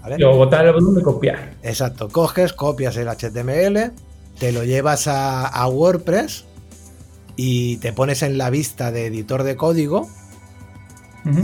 ¿vale? 0.01 0.17
Y 0.19 0.23
o 0.25 0.35
botar 0.37 0.65
el 0.67 0.73
botón 0.73 0.95
de 0.95 1.03
copiar. 1.03 1.55
Exacto, 1.63 2.09
coges, 2.09 2.53
copias 2.53 2.97
el 2.97 3.09
HTML, 3.09 3.93
te 4.39 4.51
lo 4.53 4.65
llevas 4.65 5.07
a, 5.09 5.47
a 5.47 5.69
WordPress 5.69 6.45
y 7.37 7.77
te 7.79 7.93
pones 7.93 8.23
en 8.23 8.37
la 8.39 8.51
vista 8.51 8.91
de 8.93 9.07
editor 9.07 9.43
de 9.43 9.57
código 9.57 10.09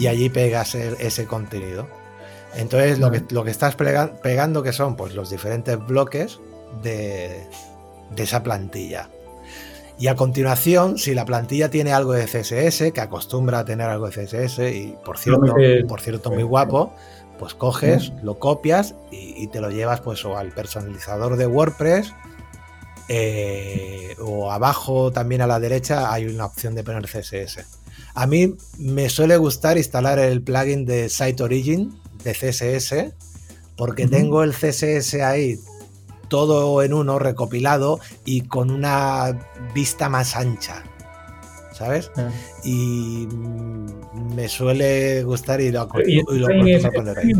y 0.01 0.07
allí 0.09 0.29
pegas 0.29 0.75
el- 0.75 0.97
ese 0.99 1.25
contenido. 1.27 1.87
Entonces 2.57 2.99
lo 2.99 3.11
que, 3.13 3.23
lo 3.31 3.45
que 3.45 3.51
estás 3.53 3.77
pegando 3.77 4.63
que 4.63 4.73
son 4.73 4.97
pues 4.97 5.15
los 5.15 5.31
diferentes 5.31 5.79
bloques 5.87 6.41
de, 6.83 7.47
de 8.17 8.23
esa 8.23 8.43
plantilla. 8.43 9.09
Y 9.99 10.07
a 10.07 10.15
continuación, 10.15 10.97
si 10.97 11.15
la 11.15 11.25
plantilla 11.25 11.71
tiene 11.71 11.93
algo 11.93 12.13
de 12.13 12.27
CSS, 12.27 12.93
que 12.93 13.01
acostumbra 13.01 13.61
a 13.61 13.65
tener 13.65 13.89
algo 13.89 14.09
de 14.09 14.13
CSS, 14.13 14.59
y 14.73 14.95
por 15.05 15.19
cierto, 15.19 15.55
por 15.89 16.01
cierto 16.01 16.31
muy 16.31 16.45
guapo, 16.45 16.95
pues 17.39 17.55
coges, 17.55 18.13
lo 18.23 18.39
copias 18.39 18.95
y, 19.11 19.43
y 19.43 19.47
te 19.49 19.61
lo 19.61 19.71
llevas 19.71 20.01
pues 20.01 20.25
o 20.25 20.37
al 20.37 20.51
personalizador 20.53 21.37
de 21.37 21.47
WordPress 21.47 22.13
eh, 23.09 24.15
o 24.21 24.53
abajo 24.53 25.11
también 25.11 25.41
a 25.41 25.47
la 25.47 25.59
derecha 25.59 26.13
hay 26.13 26.27
una 26.27 26.45
opción 26.45 26.75
de 26.75 26.85
poner 26.85 27.07
CSS. 27.07 27.65
A 28.15 28.27
mí 28.27 28.55
me 28.79 29.09
suele 29.09 29.37
gustar 29.39 29.79
instalar 29.79 30.19
el 30.19 30.43
plugin 30.43 30.85
de 30.85 31.09
Site 31.09 31.43
Origin 31.43 31.99
de 32.23 32.33
CSS 32.33 33.15
porque 33.77 34.07
tengo 34.07 34.43
el 34.43 34.53
CSS 34.53 35.15
ahí 35.23 35.59
todo 36.29 36.83
en 36.83 36.93
uno 36.93 37.19
recopilado 37.19 38.01
y 38.25 38.43
con 38.43 38.71
una 38.71 39.39
vista 39.75 40.09
más 40.09 40.37
ancha. 40.37 40.85
¿Sabes? 41.73 42.11
Ah. 42.17 42.31
Y 42.65 43.29
mm, 43.31 44.35
me 44.35 44.49
suele 44.49 45.23
gustar 45.23 45.61
y 45.61 45.71
lo, 45.71 45.89
¿Y 46.05 46.19
y 46.19 46.39
lo 46.39 46.47
a 46.47 46.91
poner 46.91 47.19
ahí. 47.19 47.33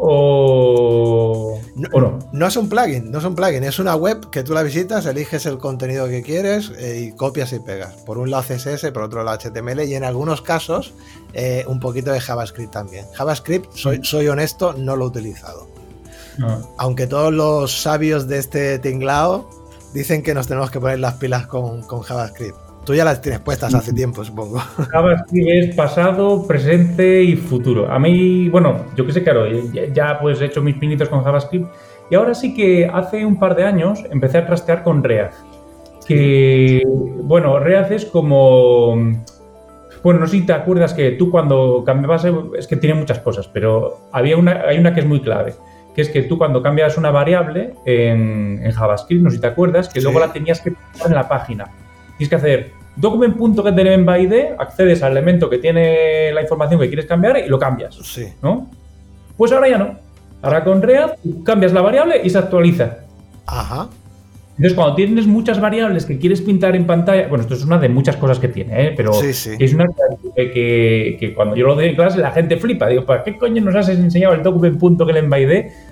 o... 0.00 1.60
No, 1.74 1.88
o 1.92 2.00
no? 2.00 2.18
no 2.32 2.46
es 2.46 2.56
un 2.56 2.70
plugin, 2.70 3.10
no 3.10 3.18
es 3.18 3.24
un 3.26 3.34
plugin, 3.34 3.62
es 3.64 3.78
una 3.78 3.94
web 3.94 4.30
que 4.30 4.42
tú 4.42 4.54
la 4.54 4.62
visitas, 4.62 5.04
eliges 5.04 5.44
el 5.44 5.58
contenido 5.58 6.08
que 6.08 6.22
quieres 6.22 6.72
eh, 6.78 7.08
y 7.08 7.12
copias 7.12 7.52
y 7.52 7.58
pegas. 7.58 7.96
Por 7.96 8.16
un 8.16 8.30
lado 8.30 8.44
CSS, 8.44 8.92
por 8.92 9.02
otro 9.02 9.22
lado 9.22 9.38
HTML 9.38 9.84
y 9.84 9.94
en 9.94 10.04
algunos 10.04 10.40
casos 10.40 10.94
eh, 11.34 11.64
un 11.68 11.78
poquito 11.78 12.12
de 12.12 12.20
JavaScript 12.20 12.72
también. 12.72 13.04
JavaScript, 13.12 13.70
soy, 13.74 14.00
soy 14.02 14.28
honesto, 14.28 14.72
no 14.72 14.96
lo 14.96 15.04
he 15.04 15.08
utilizado. 15.08 15.75
Ah. 16.42 16.58
Aunque 16.78 17.06
todos 17.06 17.32
los 17.32 17.82
sabios 17.82 18.28
de 18.28 18.38
este 18.38 18.78
tinglao 18.78 19.48
dicen 19.94 20.22
que 20.22 20.34
nos 20.34 20.46
tenemos 20.46 20.70
que 20.70 20.80
poner 20.80 20.98
las 20.98 21.14
pilas 21.14 21.46
con, 21.46 21.82
con 21.82 22.02
JavaScript. 22.02 22.56
Tú 22.84 22.94
ya 22.94 23.04
las 23.04 23.20
tienes 23.20 23.40
puestas 23.40 23.74
hace 23.74 23.92
tiempo, 23.92 24.24
supongo. 24.24 24.58
JavaScript 24.92 25.48
es 25.48 25.74
pasado, 25.74 26.46
presente 26.46 27.22
y 27.22 27.34
futuro. 27.34 27.90
A 27.90 27.98
mí, 27.98 28.48
bueno, 28.48 28.84
yo 28.94 29.04
que 29.04 29.12
sé, 29.12 29.24
claro, 29.24 29.46
ya, 29.72 29.86
ya, 29.92 30.18
pues 30.20 30.40
he 30.40 30.46
hecho 30.46 30.62
mis 30.62 30.76
pinitos 30.76 31.08
con 31.08 31.24
JavaScript 31.24 31.66
y 32.10 32.14
ahora 32.14 32.34
sí 32.34 32.54
que 32.54 32.86
hace 32.86 33.26
un 33.26 33.38
par 33.38 33.56
de 33.56 33.64
años 33.64 34.04
empecé 34.10 34.38
a 34.38 34.46
trastear 34.46 34.82
con 34.84 35.02
React. 35.02 35.34
Que, 36.06 36.82
bueno, 37.22 37.58
React 37.58 37.90
es 37.92 38.04
como... 38.06 38.94
Bueno, 40.04 40.20
no 40.20 40.26
sé 40.28 40.38
si 40.38 40.46
te 40.46 40.52
acuerdas 40.52 40.94
que 40.94 41.12
tú 41.12 41.32
cuando 41.32 41.82
cambiabas, 41.84 42.24
es 42.56 42.68
que 42.68 42.76
tiene 42.76 42.94
muchas 42.94 43.18
cosas, 43.18 43.48
pero 43.48 44.02
había 44.12 44.36
una, 44.36 44.62
hay 44.68 44.78
una 44.78 44.94
que 44.94 45.00
es 45.00 45.06
muy 45.06 45.20
clave, 45.20 45.54
que 45.96 46.02
es 46.02 46.10
que 46.10 46.22
tú 46.22 46.36
cuando 46.38 46.62
cambias 46.62 46.96
una 46.98 47.10
variable 47.10 47.72
en, 47.86 48.60
en 48.62 48.70
JavaScript, 48.70 49.22
no 49.24 49.30
sé 49.30 49.36
si 49.36 49.40
te 49.40 49.48
acuerdas, 49.48 49.88
que 49.88 49.98
Sí. 50.00 50.04
luego 50.04 50.20
la 50.20 50.30
tenías 50.32 50.60
que 50.60 50.70
poner 50.92 51.06
en 51.08 51.14
la 51.14 51.26
página. 51.28 51.64
Tienes 52.18 52.28
que 52.28 52.36
hacer 52.36 52.70
document.getElement 52.96 54.04
by 54.06 54.22
ID, 54.24 54.34
accedes 54.58 55.02
al 55.02 55.12
elemento 55.12 55.48
que 55.50 55.58
tiene 55.58 56.30
la 56.32 56.42
información 56.42 56.78
que 56.80 56.86
quieres 56.88 57.06
cambiar 57.06 57.38
y 57.38 57.48
lo 57.48 57.58
cambias, 57.58 57.94
Sí. 57.96 58.26
¿no? 58.42 58.68
Pues 59.38 59.52
ahora 59.52 59.68
ya 59.68 59.78
no. 59.78 59.98
Ahora 60.42 60.62
con 60.64 60.82
React 60.82 61.18
cambias 61.44 61.72
la 61.72 61.80
variable 61.80 62.20
y 62.22 62.28
se 62.30 62.38
actualiza. 62.38 62.98
Ajá. 63.46 63.88
Entonces, 64.58 64.74
cuando 64.74 64.94
tienes 64.94 65.26
muchas 65.26 65.60
variables 65.60 66.06
que 66.06 66.18
quieres 66.18 66.40
pintar 66.40 66.74
en 66.76 66.86
pantalla, 66.86 67.28
bueno, 67.28 67.42
esto 67.42 67.52
es 67.52 67.62
una 67.64 67.76
de 67.76 67.90
muchas 67.90 68.16
cosas 68.16 68.38
que 68.38 68.48
tiene, 68.48 68.86
¿eh? 68.86 68.94
pero 68.96 69.12
Sí, 69.12 69.34
sí. 69.34 69.50
es 69.58 69.74
una 69.74 69.84
que, 70.34 70.50
que- 70.50 71.16
que 71.20 71.34
cuando 71.34 71.54
yo 71.56 71.66
lo 71.66 71.74
doy 71.74 71.88
en 71.88 71.94
clase 71.94 72.18
la 72.18 72.30
gente 72.30 72.56
flipa. 72.56 72.86
Digo, 72.88 73.04
¿para 73.04 73.22
qué 73.22 73.36
coño 73.36 73.62
nos 73.62 73.74
has 73.76 73.90
enseñado 73.90 74.32
el 74.32 74.42
document 74.42 74.78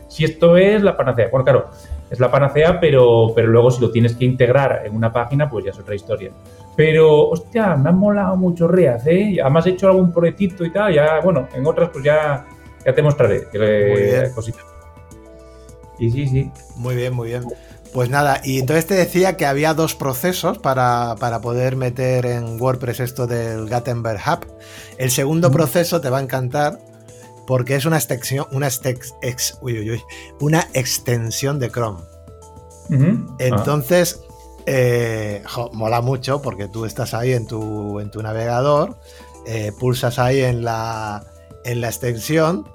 si 0.09 0.25
esto 0.25 0.57
es 0.57 0.83
la 0.83 0.97
panacea? 0.97 1.29
Bueno, 1.31 1.45
claro, 1.45 1.71
es 2.11 2.21
la 2.21 2.31
panacea, 2.31 2.79
pero, 2.81 3.33
pero 3.35 3.49
luego 3.49 3.71
si 3.71 3.81
lo 3.81 3.91
tienes 3.91 4.15
que 4.15 4.25
integrar 4.25 4.83
en 4.85 4.95
una 4.95 5.13
página, 5.13 5.49
pues 5.49 5.65
ya 5.65 5.71
es 5.71 5.79
otra 5.79 5.95
historia. 5.95 6.31
Pero, 6.77 7.29
hostia, 7.29 7.77
me 7.77 7.91
ha 7.91 7.93
molado 7.93 8.37
mucho 8.37 8.69
React, 8.69 9.07
¿eh? 9.07 9.39
Además 9.41 9.67
he 9.67 9.71
hecho 9.71 9.89
algún 9.89 10.13
proyectito 10.13 10.65
y 10.65 10.73
tal, 10.73 10.93
ya, 10.93 11.21
bueno, 11.21 11.49
en 11.55 11.67
otras 11.67 11.91
pues 11.91 12.05
ya, 12.05 12.47
ya 12.85 12.95
te 12.95 13.03
mostraré 13.03 13.49
cositas. 14.35 14.65
Y 15.99 16.11
sí, 16.11 16.27
sí. 16.27 16.51
Muy 16.77 16.97
bien, 16.97 17.15
muy 17.15 17.29
bien. 17.29 17.45
Pues 17.93 18.11
nada, 18.11 18.41
y 18.43 18.59
entonces 18.59 18.89
te 18.89 18.95
decía 18.95 19.37
que 19.37 19.47
había 19.47 19.73
dos 19.73 19.95
procesos 19.95 20.59
para, 20.59 21.15
para 21.21 21.41
poder 21.41 21.77
meter 21.77 22.27
en 22.27 22.61
WordPress 22.61 22.99
esto 22.99 23.29
del 23.29 23.69
Gutenberg 23.69 24.19
Hub. 24.19 24.47
El 24.99 25.13
segundo 25.13 25.53
proceso 25.53 26.01
te 26.01 26.11
va 26.11 26.19
a 26.19 26.21
encantar 26.21 26.81
porque 27.47 27.77
es 27.77 27.85
una 27.85 27.97
extensión, 27.97 28.47
una, 28.53 28.69
ex- 28.69 29.59
uy, 29.61 29.79
uy, 29.79 29.91
uy, 29.91 30.03
una 30.41 30.69
extensión 30.75 31.59
de 31.59 31.71
Chrome. 31.71 32.01
Entonces, 33.39 34.21
eh, 34.67 35.43
jo, 35.47 35.71
mola 35.73 36.01
mucho 36.01 36.41
porque 36.43 36.69
tú 36.69 36.85
estás 36.85 37.15
ahí 37.15 37.33
en 37.33 37.47
tu, 37.47 38.01
en 38.01 38.11
tu 38.11 38.23
navegador, 38.23 38.99
eh, 39.47 39.73
pulsas 39.79 40.19
ahí 40.19 40.41
en 40.43 40.65
la, 40.65 41.25
en 41.65 41.81
la 41.81 41.89
extensión 41.89 42.69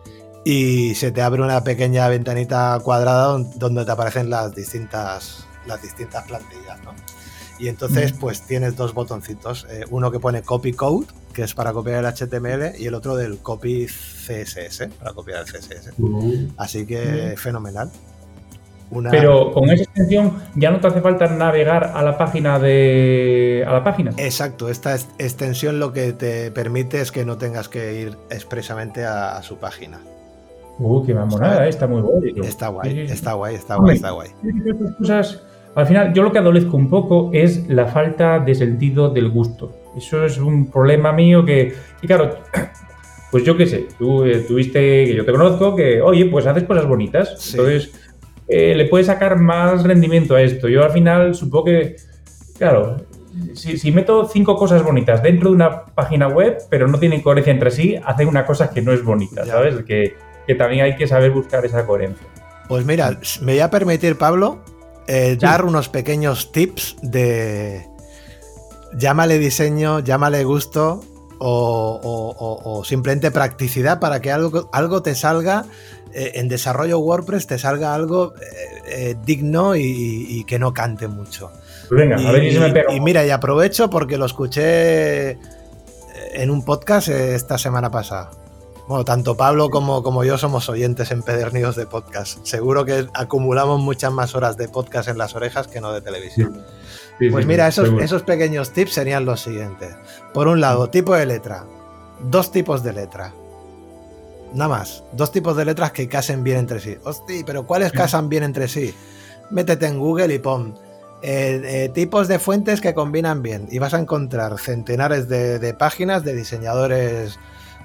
y 0.46 0.96
se 0.96 1.12
te 1.12 1.22
abre 1.22 1.42
una 1.42 1.64
pequeña 1.64 2.08
ventanita 2.08 2.80
cuadrada 2.84 3.26
don- 3.26 3.52
donde 3.58 3.86
te 3.86 3.92
aparecen 3.92 4.30
las 4.30 4.54
distintas, 4.56 5.46
las 5.66 5.82
distintas 5.82 6.26
plantillas. 6.26 6.80
¿no? 6.84 6.94
Y 7.60 7.68
entonces, 7.68 8.14
pues 8.14 8.42
tienes 8.44 8.76
dos 8.78 8.94
botoncitos: 8.94 9.68
eh, 9.70 9.86
uno 9.90 10.12
que 10.12 10.20
pone 10.20 10.42
copy 10.44 10.74
code, 10.74 11.08
que 11.34 11.44
es 11.44 11.54
para 11.54 11.74
copiar 11.74 12.06
el 12.06 12.12
HTML, 12.14 12.80
y 12.80 12.86
el 12.88 12.94
otro 12.96 13.16
del 13.16 13.40
copy 13.40 13.86
CSS, 13.88 14.88
para 14.98 15.14
copiar 15.14 15.40
el 15.40 15.46
CSS. 15.46 15.92
Así 16.58 16.86
que 16.86 17.34
fenomenal. 17.38 17.90
Una- 18.92 19.12
Pero 19.12 19.52
con 19.52 19.70
esa 19.70 19.84
extensión 19.84 20.42
ya 20.56 20.72
no 20.72 20.80
te 20.80 20.88
hace 20.88 21.02
falta 21.02 21.28
navegar 21.28 21.92
a 21.94 22.02
la 22.02 22.18
página 22.18 22.58
de. 22.58 23.64
a 23.68 23.74
la 23.74 23.84
página. 23.84 24.12
Exacto, 24.18 24.68
esta 24.70 24.96
es- 24.96 25.08
extensión 25.20 25.80
lo 25.80 25.94
que 25.94 26.12
te 26.14 26.50
permite 26.52 27.00
es 27.02 27.12
que 27.12 27.24
no 27.26 27.38
tengas 27.38 27.70
que 27.70 28.02
ir 28.02 28.18
expresamente 28.32 29.06
a, 29.06 29.38
a 29.38 29.44
su 29.44 29.58
página. 29.58 30.00
Uh, 30.80 31.06
qué 31.06 31.14
mamonada, 31.14 31.66
eh, 31.66 31.70
está 31.70 31.86
muy 31.88 32.02
guay. 32.02 32.34
Está 32.44 32.70
guay, 32.70 32.90
Sí, 32.90 32.96
sí, 33.02 33.08
sí. 33.10 33.14
está 33.14 33.34
guay, 33.34 33.56
está 33.56 33.76
guay, 33.76 33.96
está 33.98 34.10
guay. 34.12 34.30
Estas 34.66 34.96
cosas, 34.96 35.42
al 35.76 35.86
final, 35.86 36.14
yo 36.14 36.24
lo 36.24 36.32
que 36.32 36.40
adolezco 36.40 36.76
un 36.78 36.90
poco 36.90 37.30
es 37.34 37.68
la 37.70 37.86
falta 37.86 38.40
de 38.40 38.56
sentido 38.56 39.10
del 39.10 39.30
gusto. 39.30 39.72
Eso 39.96 40.26
es 40.26 40.38
un 40.38 40.70
problema 40.70 41.12
mío 41.12 41.46
que, 41.46 41.74
que 42.02 42.08
claro, 42.08 42.38
pues 43.32 43.44
yo 43.44 43.56
qué 43.56 43.66
sé, 43.66 43.88
tú 43.98 44.26
eh, 44.26 44.40
tuviste, 44.48 45.06
que 45.06 45.14
yo 45.16 45.26
te 45.26 45.32
conozco, 45.32 45.76
que, 45.76 46.02
oye, 46.02 46.26
pues 46.26 46.46
haces 46.48 46.64
cosas 46.64 46.86
bonitas. 46.86 47.36
Sí. 47.40 47.58
Entonces, 47.58 47.92
eh, 48.48 48.74
le 48.76 48.86
puedes 48.86 49.08
sacar 49.08 49.38
más 49.38 49.84
rendimiento 49.84 50.36
a 50.36 50.42
esto. 50.42 50.68
Yo 50.68 50.84
al 50.84 50.92
final 50.92 51.36
supongo 51.36 51.66
que, 51.66 51.98
claro, 52.58 52.98
si, 53.54 53.78
si 53.78 53.92
meto 53.92 54.28
cinco 54.28 54.56
cosas 54.58 54.84
bonitas 54.84 55.22
dentro 55.22 55.50
de 55.50 55.56
una 55.56 55.86
página 55.86 56.28
web, 56.28 56.58
pero 56.70 56.88
no 56.88 57.00
tienen 57.00 57.22
coherencia 57.22 57.54
entre 57.54 57.72
sí, 57.72 57.96
hacen 58.04 58.28
una 58.28 58.46
cosa 58.46 58.72
que 58.72 58.82
no 58.82 58.92
es 58.92 59.04
bonita, 59.04 59.44
Ya. 59.46 59.54
¿sabes? 59.54 59.76
Que, 59.86 60.16
que 60.48 60.56
también 60.56 60.84
hay 60.84 60.96
que 60.96 61.08
saber 61.08 61.32
buscar 61.32 61.64
esa 61.66 61.86
coherencia. 61.86 62.26
Pues 62.68 62.86
mira, 62.86 63.18
me 63.42 63.54
voy 63.54 63.62
a 63.62 63.70
permitir, 63.70 64.18
Pablo, 64.18 64.60
eh, 65.12 65.38
dar 65.40 65.66
unos 65.66 65.90
pequeños 65.90 66.52
tips 66.52 66.96
de. 67.02 67.86
Llámale 68.98 69.38
diseño, 69.40 70.00
llámale 70.00 70.44
gusto 70.44 71.02
o, 71.40 72.00
o- 72.04 72.30
o- 72.38 72.80
o 72.80 72.84
simplemente 72.84 73.32
practicidad 73.32 74.00
para 74.00 74.20
que 74.20 74.32
algo, 74.32 74.70
algo 74.72 75.02
te 75.04 75.14
salga 75.16 75.66
eh, 76.14 76.32
en 76.36 76.48
desarrollo 76.48 77.00
WordPress, 77.00 77.46
te 77.48 77.58
salga 77.60 77.94
algo 77.94 78.34
eh, 78.88 79.16
digno 79.26 79.76
y- 79.76 79.82
y- 79.84 80.40
y 80.40 80.44
que 80.46 80.58
no 80.60 80.74
cante 80.74 81.08
mucho. 81.08 81.52
Pues 81.88 82.02
venga, 82.02 82.18
a 82.18 82.32
ver 82.32 82.44
si 82.44 82.52
se 82.54 82.60
me 82.60 82.72
pega. 82.72 82.94
y 82.94 83.00
mira, 83.00 83.26
y 83.26 83.30
aprovecho 83.30 83.90
porque 83.90 84.18
lo 84.18 84.26
escuché 84.26 85.32
en 86.34 86.50
un 86.50 86.64
podcast 86.66 87.08
esta 87.10 87.58
semana 87.58 87.90
pasada. 87.92 88.32
Bueno, 88.90 89.06
tanto 89.06 89.38
Pablo 89.38 89.70
como, 89.70 90.02
como 90.02 90.24
yo 90.24 90.40
somos 90.40 90.68
oyentes 90.68 91.12
empedernidos 91.12 91.76
de 91.76 91.86
podcast. 91.86 92.44
Seguro 92.44 92.86
que 92.86 93.06
acumulamos 93.14 93.80
muchas 93.80 94.12
más 94.12 94.34
horas 94.34 94.58
de 94.58 94.68
podcast 94.68 95.10
en 95.10 95.20
las 95.20 95.36
orejas 95.36 95.68
que 95.68 95.80
no 95.80 95.94
de 95.94 96.02
televisión. 96.02 96.60
Sí, 97.20 97.30
Pues 97.30 97.46
mira, 97.46 97.68
esos, 97.68 97.86
seguro. 97.86 98.04
esos 98.04 98.24
pequeños 98.24 98.72
tips 98.72 98.94
serían 98.94 99.26
los 99.26 99.42
siguientes. 99.42 99.96
Por 100.34 100.48
un 100.48 100.60
lado, 100.60 100.90
tipo 100.90 101.14
de 101.14 101.28
letra. 101.28 101.66
Dos 102.32 102.52
tipos 102.52 102.82
de 102.82 102.94
letra. 102.94 103.32
Nada 104.56 104.70
más. 104.70 105.04
Dos 105.12 105.32
tipos 105.32 105.56
de 105.56 105.66
letras 105.66 105.92
que 105.92 106.10
casen 106.10 106.44
bien 106.44 106.58
entre 106.58 106.80
sí. 106.80 106.98
Hostia, 107.04 107.44
pero 107.46 107.68
¿cuáles 107.68 107.92
casan 107.92 108.28
bien 108.28 108.42
entre 108.42 108.68
sí? 108.68 108.96
Métete 109.52 109.86
en 109.86 110.00
Google 110.00 110.34
y 110.34 110.40
pon 110.40 110.74
eh, 111.22 111.62
eh, 111.64 111.90
tipos 111.94 112.28
de 112.28 112.40
fuentes 112.40 112.82
que 112.82 112.96
combinan 112.96 113.44
bien. 113.44 113.68
Y 113.70 113.78
vas 113.78 113.94
a 113.94 114.00
encontrar 114.00 114.58
centenares 114.58 115.30
de, 115.30 115.60
de 115.60 115.76
páginas 115.76 116.24
de 116.24 116.34
diseñadores 116.34 117.38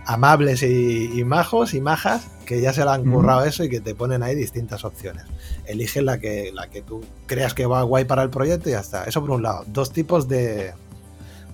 amables 0.07 0.63
y, 0.63 1.19
y 1.19 1.25
majos 1.25 1.75
y 1.75 1.81
majas 1.81 2.29
que 2.45 2.61
ya 2.61 2.73
se 2.73 2.85
le 2.85 2.91
han 2.91 3.11
currado 3.11 3.45
eso 3.45 3.65
y 3.65 3.69
que 3.69 3.81
te 3.81 3.95
ponen 3.95 4.23
ahí 4.23 4.35
distintas 4.35 4.85
opciones. 4.85 5.25
Elige 5.67 6.03
la 6.03 6.19
que, 6.19 6.51
la 6.53 6.69
que 6.69 6.83
tú 6.83 7.03
creas 7.27 7.55
que 7.55 7.67
va 7.67 7.83
guay 7.83 8.05
para 8.05 8.23
el 8.23 8.31
proyecto 8.31 8.69
y 8.69 8.73
ya 8.73 8.81
está. 8.81 9.05
Eso 9.05 9.21
por 9.21 9.31
un 9.31 9.43
lado. 9.43 9.65
Dos 9.67 9.93
tipos 9.93 10.29
de. 10.29 10.73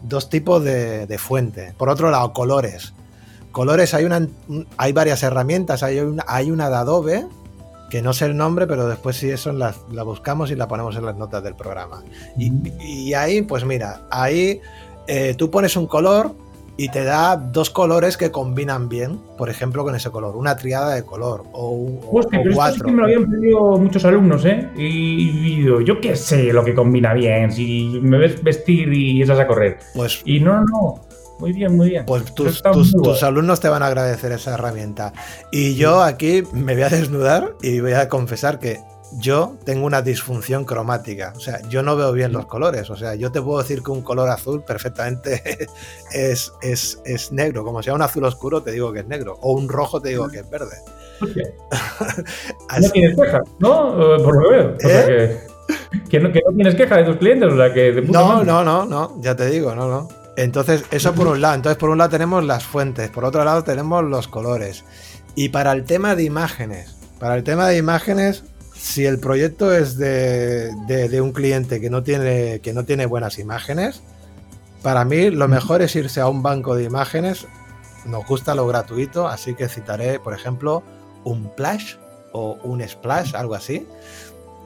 Dos 0.02 0.28
tipos 0.30 0.64
de, 0.64 1.06
de 1.06 1.18
fuente. 1.18 1.74
Por 1.76 1.88
otro 1.88 2.10
lado, 2.10 2.32
colores. 2.32 2.92
Colores, 3.52 3.94
hay 3.94 4.04
una 4.04 4.26
hay 4.76 4.92
varias 4.92 5.22
herramientas. 5.22 5.82
Hay 5.82 6.00
una, 6.00 6.24
hay 6.26 6.50
una 6.50 6.70
de 6.70 6.76
Adobe, 6.76 7.26
que 7.90 8.02
no 8.02 8.12
sé 8.12 8.26
el 8.26 8.36
nombre, 8.36 8.66
pero 8.66 8.88
después 8.88 9.16
si 9.16 9.30
eso 9.30 9.52
la, 9.52 9.74
la 9.92 10.02
buscamos 10.02 10.50
y 10.50 10.56
la 10.56 10.68
ponemos 10.68 10.96
en 10.96 11.06
las 11.06 11.16
notas 11.16 11.42
del 11.42 11.54
programa. 11.54 12.02
Y, 12.36 12.52
y 12.80 13.14
ahí, 13.14 13.42
pues 13.42 13.64
mira, 13.64 14.02
ahí 14.10 14.60
eh, 15.06 15.34
tú 15.36 15.50
pones 15.50 15.76
un 15.76 15.86
color 15.86 16.34
y 16.82 16.88
te 16.90 17.04
da 17.04 17.36
dos 17.36 17.68
colores 17.68 18.16
que 18.16 18.30
combinan 18.30 18.88
bien, 18.88 19.20
por 19.36 19.50
ejemplo, 19.50 19.84
con 19.84 19.94
ese 19.94 20.10
color, 20.10 20.34
una 20.36 20.56
triada 20.56 20.94
de 20.94 21.02
color 21.04 21.42
o, 21.52 21.98
Hostia, 22.10 22.38
o 22.38 22.42
pero 22.42 22.50
esto 22.50 22.50
sí 22.50 22.54
cuatro. 22.54 22.86
que 22.86 22.92
me 22.92 22.98
lo 22.98 23.04
habían 23.04 23.30
pedido 23.30 23.60
muchos 23.76 24.04
alumnos, 24.06 24.44
¿eh? 24.46 24.68
Y, 24.76 25.28
y 25.28 25.56
digo, 25.56 25.80
yo 25.82 26.00
qué 26.00 26.16
sé 26.16 26.52
lo 26.52 26.64
que 26.64 26.74
combina 26.74 27.12
bien, 27.12 27.52
si 27.52 27.98
me 28.02 28.16
ves 28.18 28.42
vestir 28.42 28.92
y 28.94 29.20
estás 29.20 29.38
a 29.40 29.46
correr. 29.46 29.78
Pues, 29.94 30.22
Y 30.24 30.40
no, 30.40 30.54
no, 30.60 30.64
no. 30.64 31.00
Muy 31.38 31.52
bien, 31.54 31.74
muy 31.74 31.88
bien. 31.88 32.04
pues 32.06 32.34
tus, 32.34 32.62
tus- 32.62 32.94
muy 32.94 33.02
tus 33.02 33.22
alumnos 33.22 33.60
te 33.60 33.68
van 33.70 33.82
a 33.82 33.86
agradecer 33.86 34.30
esa 34.32 34.54
herramienta. 34.54 35.12
Y 35.50 35.74
yo 35.74 36.02
aquí 36.02 36.42
me 36.52 36.74
voy 36.74 36.82
a 36.82 36.88
desnudar 36.90 37.54
y 37.62 37.80
voy 37.80 37.92
a 37.92 38.08
confesar 38.10 38.58
que 38.58 38.78
yo 39.18 39.56
tengo 39.64 39.86
una 39.86 40.02
disfunción 40.02 40.64
cromática. 40.64 41.32
O 41.36 41.40
sea, 41.40 41.60
yo 41.68 41.82
no 41.82 41.96
veo 41.96 42.12
bien 42.12 42.32
los 42.32 42.46
colores. 42.46 42.90
O 42.90 42.96
sea, 42.96 43.14
yo 43.14 43.32
te 43.32 43.40
puedo 43.42 43.58
decir 43.58 43.82
que 43.82 43.90
un 43.90 44.02
color 44.02 44.28
azul 44.28 44.62
perfectamente 44.62 45.68
es, 46.12 46.52
es, 46.62 47.00
es 47.04 47.32
negro. 47.32 47.64
Como 47.64 47.82
sea 47.82 47.94
un 47.94 48.02
azul 48.02 48.24
oscuro, 48.24 48.62
te 48.62 48.70
digo 48.72 48.92
que 48.92 49.00
es 49.00 49.06
negro. 49.06 49.38
O 49.42 49.52
un 49.52 49.68
rojo, 49.68 50.00
te 50.00 50.10
digo 50.10 50.28
que 50.28 50.38
es 50.38 50.48
verde. 50.50 50.76
Así- 52.68 52.86
no 52.86 52.90
tienes 52.92 53.16
quejas, 53.18 53.42
¿no? 53.58 54.14
Eh, 54.16 54.22
Por 54.22 54.42
lo 54.42 54.48
que 54.48 54.56
veo. 54.56 54.76
O 54.76 54.80
sea 54.80 55.06
que, 55.06 55.40
que 56.08 56.20
no, 56.20 56.32
que 56.32 56.40
no 56.48 56.54
tienes 56.54 56.74
queja 56.74 56.96
de 56.96 57.04
tus 57.04 57.16
clientes, 57.16 57.52
o 57.52 57.56
sea 57.56 57.72
que 57.72 57.92
de 57.92 58.02
No, 58.02 58.26
madre. 58.26 58.46
no, 58.46 58.64
no, 58.64 58.84
no, 58.86 59.16
ya 59.20 59.34
te 59.36 59.46
digo, 59.46 59.74
no, 59.74 59.88
no. 59.88 60.08
Entonces, 60.36 60.84
eso 60.90 61.12
por 61.14 61.26
un 61.26 61.40
lado. 61.40 61.54
Entonces, 61.56 61.78
por 61.78 61.90
un 61.90 61.98
lado 61.98 62.10
tenemos 62.10 62.44
las 62.44 62.64
fuentes, 62.64 63.10
por 63.10 63.24
otro 63.24 63.44
lado 63.44 63.62
tenemos 63.64 64.02
los 64.04 64.28
colores. 64.28 64.84
Y 65.34 65.50
para 65.50 65.72
el 65.72 65.84
tema 65.84 66.14
de 66.14 66.22
imágenes, 66.24 66.96
para 67.18 67.34
el 67.34 67.44
tema 67.44 67.68
de 67.68 67.76
imágenes, 67.76 68.44
si 68.80 69.04
el 69.04 69.18
proyecto 69.18 69.74
es 69.74 69.96
de, 69.98 70.70
de- 70.86 71.08
de 71.08 71.20
un 71.20 71.32
cliente 71.32 71.80
que 71.80 71.90
no, 71.90 72.02
tiene, 72.02 72.60
que 72.60 72.72
no 72.72 72.84
tiene 72.84 73.04
buenas 73.06 73.38
imágenes, 73.38 74.02
para 74.82 75.04
mí 75.04 75.30
lo 75.30 75.46
mejor 75.48 75.82
es 75.82 75.94
irse 75.96 76.20
a 76.20 76.28
un 76.28 76.42
banco 76.42 76.74
de 76.74 76.84
imágenes. 76.84 77.46
Nos 78.06 78.26
gusta 78.26 78.54
lo 78.54 78.66
gratuito, 78.66 79.28
así 79.28 79.54
que 79.54 79.68
citaré, 79.68 80.18
por 80.18 80.32
ejemplo, 80.32 80.82
un 81.24 81.54
Plash 81.54 81.96
o 82.32 82.58
un 82.64 82.80
Splash, 82.88 83.34
algo 83.36 83.54
así. 83.54 83.86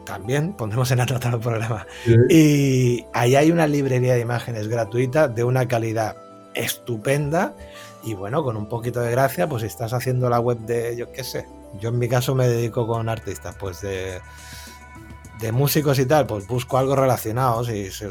También 0.07 0.53
pondremos 0.53 0.91
en 0.93 0.99
la 0.99 1.07
nota 1.07 1.31
del 1.31 1.41
programa. 1.41 1.87
Sí. 2.05 2.15
Y 2.31 3.05
ahí 3.13 3.35
hay 3.35 3.51
una 3.51 3.67
librería 3.67 4.15
de 4.15 4.21
imágenes 4.21 4.69
gratuita 4.69 5.27
de 5.27 5.43
una 5.43 5.67
calidad 5.67 6.17
estupenda. 6.55 7.55
Y 8.05 8.15
bueno, 8.15 8.45
con 8.45 8.57
un 8.57 8.69
poquito 8.69 9.01
de 9.01 9.11
gracia, 9.11 9.49
pues 9.49 9.63
si 9.63 9.67
estás 9.67 9.93
haciendo 9.93 10.29
la 10.31 10.39
web 10.39 10.59
de, 10.59 10.95
yo 10.95 11.11
qué 11.11 11.25
sé, 11.25 11.47
yo 11.81 11.89
en 11.91 11.99
mi 11.99 12.09
caso 12.09 12.35
me 12.35 12.49
dedico 12.49 12.87
con 12.87 13.09
artistas, 13.09 13.57
pues 13.59 13.81
de, 13.81 14.21
de 15.41 15.53
músicos 15.53 15.99
y 15.99 16.07
tal, 16.07 16.27
pues 16.27 16.47
busco 16.47 16.79
algo 16.79 16.97
relacionado, 16.97 17.65
si 17.65 17.81
es 17.81 18.03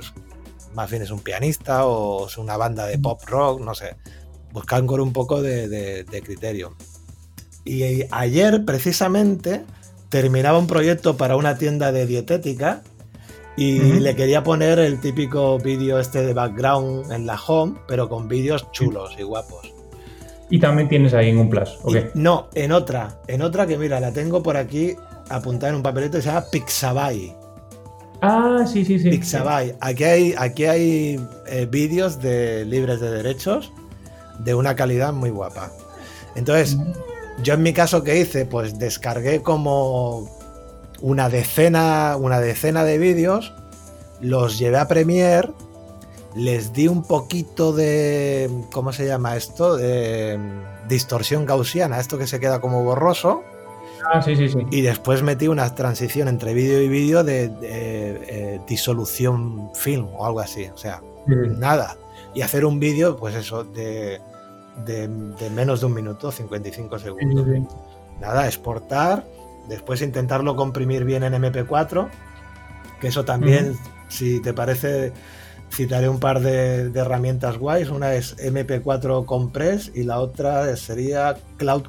más 0.73 0.89
bien 0.89 1.03
es 1.03 1.11
un 1.11 1.19
pianista 1.19 1.85
o 1.85 2.27
es 2.27 2.37
una 2.37 2.57
banda 2.57 2.85
de 2.87 2.97
pop 2.97 3.21
rock, 3.27 3.61
no 3.61 3.73
sé, 3.75 3.95
buscan 4.51 4.87
con 4.87 4.99
un 5.01 5.13
poco 5.13 5.41
de, 5.41 5.67
de- 5.67 6.03
de 6.03 6.21
criterio. 6.21 6.75
Y 7.65 8.03
ayer 8.11 8.65
precisamente 8.65 9.63
terminaba 10.09 10.57
un 10.57 10.67
proyecto 10.67 11.15
para 11.15 11.35
una 11.37 11.57
tienda 11.57 11.91
de 11.91 12.05
dietética 12.05 12.81
y 13.55 13.79
le 13.99 14.15
quería 14.15 14.43
poner 14.43 14.79
el 14.79 14.99
típico 14.99 15.59
vídeo 15.59 15.99
este 15.99 16.23
de 16.23 16.33
background 16.33 17.11
en 17.11 17.25
la 17.27 17.39
home, 17.39 17.75
pero 17.87 18.09
con 18.09 18.27
vídeos 18.27 18.69
chulos 18.71 19.15
y 19.17 19.23
guapos. 19.23 19.71
Y 20.53 20.59
también 20.59 20.87
tienes 20.87 21.15
ahí 21.15 21.31
en 21.31 21.39
un 21.39 21.49
plus, 21.49 21.79
¿ok? 21.81 22.13
no, 22.13 22.47
en 22.53 22.73
otra, 22.73 23.17
en 23.25 23.41
otra 23.41 23.65
que 23.65 23.75
mira, 23.75 23.99
la 23.99 24.11
tengo 24.11 24.43
por 24.43 24.55
aquí 24.55 24.95
apuntada 25.27 25.71
en 25.71 25.77
un 25.77 25.81
papelito 25.81 26.19
que 26.19 26.21
se 26.21 26.29
llama 26.29 26.45
Pixabay. 26.51 27.35
Ah, 28.21 28.63
sí, 28.71 28.85
sí, 28.85 28.99
sí. 28.99 29.09
Pixabay. 29.09 29.73
Aquí 29.79 30.03
hay, 30.03 30.35
aquí 30.37 30.65
hay 30.65 31.19
eh, 31.47 31.67
vídeos 31.67 32.21
de 32.21 32.65
libres 32.65 32.99
de 32.99 33.09
derechos 33.09 33.71
de 34.37 34.53
una 34.53 34.75
calidad 34.75 35.11
muy 35.11 35.31
guapa. 35.31 35.71
Entonces, 36.35 36.77
yo 37.41 37.55
en 37.55 37.63
mi 37.63 37.73
caso, 37.73 38.03
¿qué 38.03 38.19
hice? 38.19 38.45
Pues 38.45 38.77
descargué 38.77 39.41
como 39.41 40.29
una 41.01 41.29
decena, 41.29 42.15
una 42.15 42.39
decena 42.39 42.83
de 42.83 42.99
vídeos, 42.99 43.55
los 44.21 44.59
llevé 44.59 44.77
a 44.77 44.87
Premiere, 44.87 45.49
les 46.35 46.73
di 46.73 46.87
un 46.87 47.03
poquito 47.03 47.73
de, 47.73 48.49
¿cómo 48.71 48.91
se 48.93 49.05
llama 49.05 49.35
esto? 49.35 49.77
De 49.77 50.39
distorsión 50.87 51.45
gaussiana, 51.45 51.99
esto 51.99 52.17
que 52.17 52.27
se 52.27 52.39
queda 52.39 52.59
como 52.59 52.83
borroso. 52.83 53.43
Ah, 54.11 54.21
sí, 54.21 54.35
sí, 54.35 54.49
sí. 54.49 54.59
Y 54.71 54.81
después 54.81 55.23
metí 55.23 55.47
una 55.47 55.73
transición 55.75 56.27
entre 56.27 56.53
vídeo 56.53 56.81
y 56.81 56.89
vídeo 56.89 57.23
de, 57.23 57.51
eh, 57.61 58.59
disolución 58.67 59.69
film 59.75 60.07
o 60.13 60.25
algo 60.25 60.41
así. 60.41 60.65
O 60.73 60.77
sea, 60.77 61.01
nada. 61.27 61.95
Y 62.33 62.41
hacer 62.41 62.65
un 62.65 62.79
vídeo, 62.79 63.15
pues 63.15 63.35
eso, 63.35 63.63
de 63.63 64.19
de, 64.85 65.07
menos 65.53 65.81
de 65.81 65.85
un 65.85 65.93
minuto, 65.93 66.31
55 66.31 66.99
segundos. 66.99 67.47
Nada, 68.19 68.45
exportar, 68.45 69.25
después 69.67 70.01
intentarlo 70.01 70.55
comprimir 70.55 71.03
bien 71.03 71.23
en 71.23 71.33
MP4, 71.33 72.09
que 72.99 73.07
eso 73.07 73.25
también, 73.25 73.77
si 74.07 74.39
te 74.39 74.53
parece, 74.53 75.13
citaré 75.73 76.07
un 76.07 76.19
par 76.19 76.39
de, 76.39 76.91
herramientas 76.93 77.57
guays. 77.57 77.89
Una 77.89 78.13
es 78.13 78.37
MP4 78.37 79.25
Compress 79.25 79.91
y 79.93 80.03
la 80.03 80.19
otra 80.19 80.75
sería 80.75 81.35
Cloud 81.57 81.83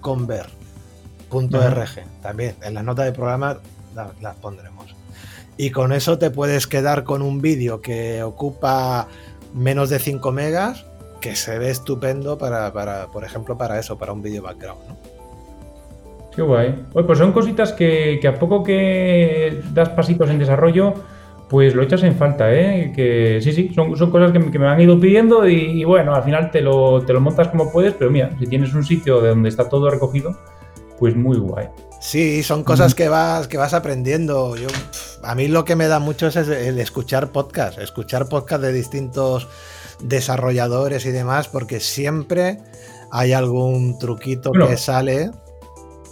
También 2.22 2.56
en 2.62 2.74
la 2.74 2.82
nota 2.82 3.04
de 3.04 3.12
programa 3.12 3.58
las 3.94 4.36
pondremos. 4.36 4.94
Y 5.56 5.70
con 5.70 5.92
eso 5.92 6.18
te 6.18 6.30
puedes 6.30 6.66
quedar 6.66 7.04
con 7.04 7.22
un 7.22 7.40
vídeo 7.40 7.80
que 7.80 8.22
ocupa 8.22 9.06
menos 9.52 9.90
de 9.90 10.00
5 10.00 10.32
megas 10.32 10.84
que 11.20 11.36
se 11.36 11.58
ve 11.58 11.70
estupendo 11.70 12.36
para, 12.38 12.72
por 13.12 13.24
ejemplo, 13.24 13.56
para 13.56 13.78
eso, 13.78 13.96
para 13.96 14.12
un 14.12 14.20
video 14.20 14.42
background, 14.42 14.80
¿no? 14.88 15.14
Qué 16.34 16.42
guay. 16.42 16.84
pues 16.92 17.18
son 17.18 17.32
cositas 17.32 17.72
que, 17.72 18.20
a 18.26 18.38
poco 18.38 18.64
que 18.64 19.62
das 19.72 19.90
pasitos 19.90 20.28
en 20.30 20.38
desarrollo, 20.38 20.94
pues 21.48 21.74
lo 21.74 21.82
echas 21.82 22.02
en 22.02 22.14
falta, 22.16 22.52
¿eh? 22.52 22.92
Que 22.94 23.40
sí, 23.42 23.52
sí, 23.52 23.70
son, 23.74 23.94
cosas 24.10 24.32
que, 24.32 24.58
me 24.58 24.66
han 24.66 24.80
ido 24.80 24.98
pidiendo 24.98 25.46
y, 25.48 25.84
bueno, 25.84 26.14
al 26.14 26.22
final 26.22 26.50
te 26.50 26.60
lo, 26.60 27.02
te 27.02 27.12
lo 27.12 27.20
montas 27.20 27.48
como 27.48 27.70
puedes, 27.70 27.94
pero 27.94 28.10
mira, 28.10 28.30
si 28.38 28.46
tienes 28.46 28.74
un 28.74 28.84
sitio 28.84 29.20
de 29.20 29.28
donde 29.30 29.48
está 29.48 29.68
todo 29.68 29.90
recogido, 29.90 30.36
pues 30.98 31.14
muy 31.14 31.36
guay. 31.36 31.68
Sí, 32.00 32.42
son 32.42 32.64
cosas 32.64 32.94
que 32.94 33.08
vas, 33.08 33.48
que 33.48 33.56
vas 33.56 33.72
aprendiendo. 33.72 34.56
Yo, 34.56 34.68
a 35.22 35.34
mí 35.34 35.48
lo 35.48 35.64
que 35.64 35.74
me 35.74 35.86
da 35.86 36.00
mucho 36.00 36.26
es 36.26 36.36
el 36.36 36.78
escuchar 36.78 37.32
podcast, 37.32 37.78
escuchar 37.78 38.28
podcast 38.28 38.62
de 38.62 38.72
distintos 38.72 39.48
desarrolladores 40.02 41.06
y 41.06 41.12
demás, 41.12 41.48
porque 41.48 41.80
siempre 41.80 42.58
hay 43.10 43.32
algún 43.32 43.98
truquito 43.98 44.52
que 44.52 44.76
sale. 44.76 45.30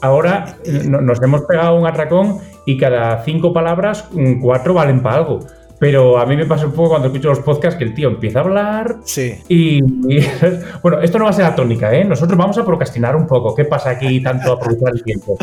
Ahora 0.02 0.56
nos 0.84 1.22
hemos 1.22 1.42
pegado 1.42 1.76
un 1.76 1.86
atracón 1.86 2.38
y 2.66 2.76
cada 2.76 3.22
cinco 3.24 3.52
palabras, 3.52 4.08
cuatro 4.40 4.74
valen 4.74 5.00
para 5.00 5.16
algo. 5.16 5.40
Pero 5.78 6.18
a 6.18 6.26
mí 6.26 6.36
me 6.36 6.46
pasa 6.46 6.66
un 6.66 6.72
poco 6.72 6.90
cuando 6.90 7.08
escucho 7.08 7.28
los 7.28 7.40
podcasts 7.40 7.76
que 7.76 7.84
el 7.84 7.94
tío 7.94 8.08
empieza 8.08 8.40
a 8.40 8.42
hablar. 8.42 8.98
Sí. 9.04 9.34
Y, 9.48 9.80
bueno, 10.82 11.00
esto 11.00 11.18
no 11.18 11.24
va 11.24 11.30
a 11.30 11.32
ser 11.32 11.44
la 11.44 11.56
tónica, 11.56 11.92
¿eh? 11.92 12.04
Nosotros 12.04 12.38
vamos 12.38 12.56
a 12.58 12.64
procrastinar 12.64 13.16
un 13.16 13.26
poco. 13.26 13.54
¿Qué 13.54 13.64
pasa 13.64 13.90
aquí 13.90 14.20
tanto 14.22 14.52
aprovechar 14.52 14.92
el 14.94 15.02
tiempo? 15.02 15.36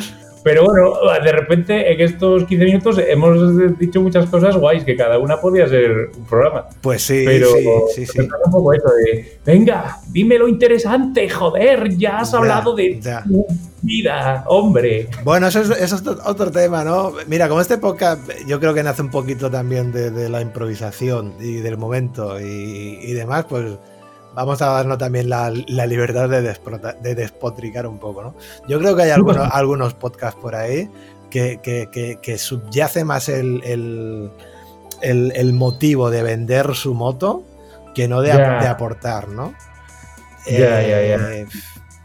Pero 0.44 0.64
bueno, 0.64 0.94
de 1.24 1.32
repente 1.32 1.92
en 1.92 2.02
estos 2.02 2.46
15 2.46 2.66
minutos 2.66 3.02
hemos 3.06 3.78
dicho 3.78 4.02
muchas 4.02 4.30
cosas 4.30 4.56
guays, 4.56 4.84
que 4.84 4.96
cada 4.96 5.18
una 5.18 5.40
podía 5.40 5.68
ser 5.68 6.12
un 6.18 6.26
programa. 6.26 6.66
Pues 6.82 7.02
sí, 7.02 7.24
pero, 7.26 7.48
sí, 7.52 7.66
sí, 7.96 8.06
sí. 8.06 8.20
Un 8.20 8.52
poco 8.52 8.74
eso 8.74 8.90
de, 9.06 9.40
venga, 9.46 9.98
dime 10.10 10.38
lo 10.38 10.48
interesante, 10.48 11.30
joder, 11.30 11.98
ya 11.98 12.20
has 12.20 12.34
hablado 12.34 12.76
de 12.76 13.00
tu 13.28 13.46
vida, 13.82 14.44
hombre. 14.48 15.10
Bueno, 15.24 15.48
eso 15.48 15.62
es, 15.62 15.94
otro 16.26 16.52
tema, 16.52 16.84
¿no? 16.84 17.14
Mira, 17.28 17.48
como 17.48 17.62
este 17.62 17.78
podcast 17.78 18.22
yo 18.48 18.60
creo 18.60 18.74
que 18.74 18.84
nace 18.84 19.02
un 19.02 19.12
poquito 19.12 19.50
también 19.50 19.92
de, 19.92 20.30
la 20.30 20.42
improvisación 20.42 21.34
y 21.40 21.56
del 21.56 21.78
momento 21.78 22.40
y, 22.40 23.00
y 23.02 23.14
demás, 23.14 23.46
pues 23.50 23.66
vamos 24.40 24.62
a 24.62 24.68
darnos 24.68 24.98
también 24.98 25.30
la, 25.30 25.50
libertad 25.50 26.30
de, 26.30 27.16
despotricar 27.16 27.86
un 27.86 28.00
poco, 28.00 28.24
¿no? 28.24 28.36
Yo 28.70 28.80
creo 28.80 28.96
que 28.96 29.04
hay 29.04 29.10
algunos, 29.10 29.50
algunos 29.52 29.94
podcasts 29.94 30.40
por 30.40 30.56
ahí 30.56 30.90
que, 31.30 32.36
subyace 32.38 33.04
más 33.04 33.28
el, 33.28 34.32
el, 35.02 35.54
motivo 35.54 36.10
de 36.10 36.24
vender 36.24 36.74
su 36.74 36.94
moto 36.94 37.44
que 37.94 38.08
no 38.08 38.22
de, 38.22 38.32
aportar, 38.32 39.28
¿no? 39.28 39.54
Ya, 40.48 40.82
ya, 40.82 41.02
ya. 41.02 41.34
Eh, 41.34 41.46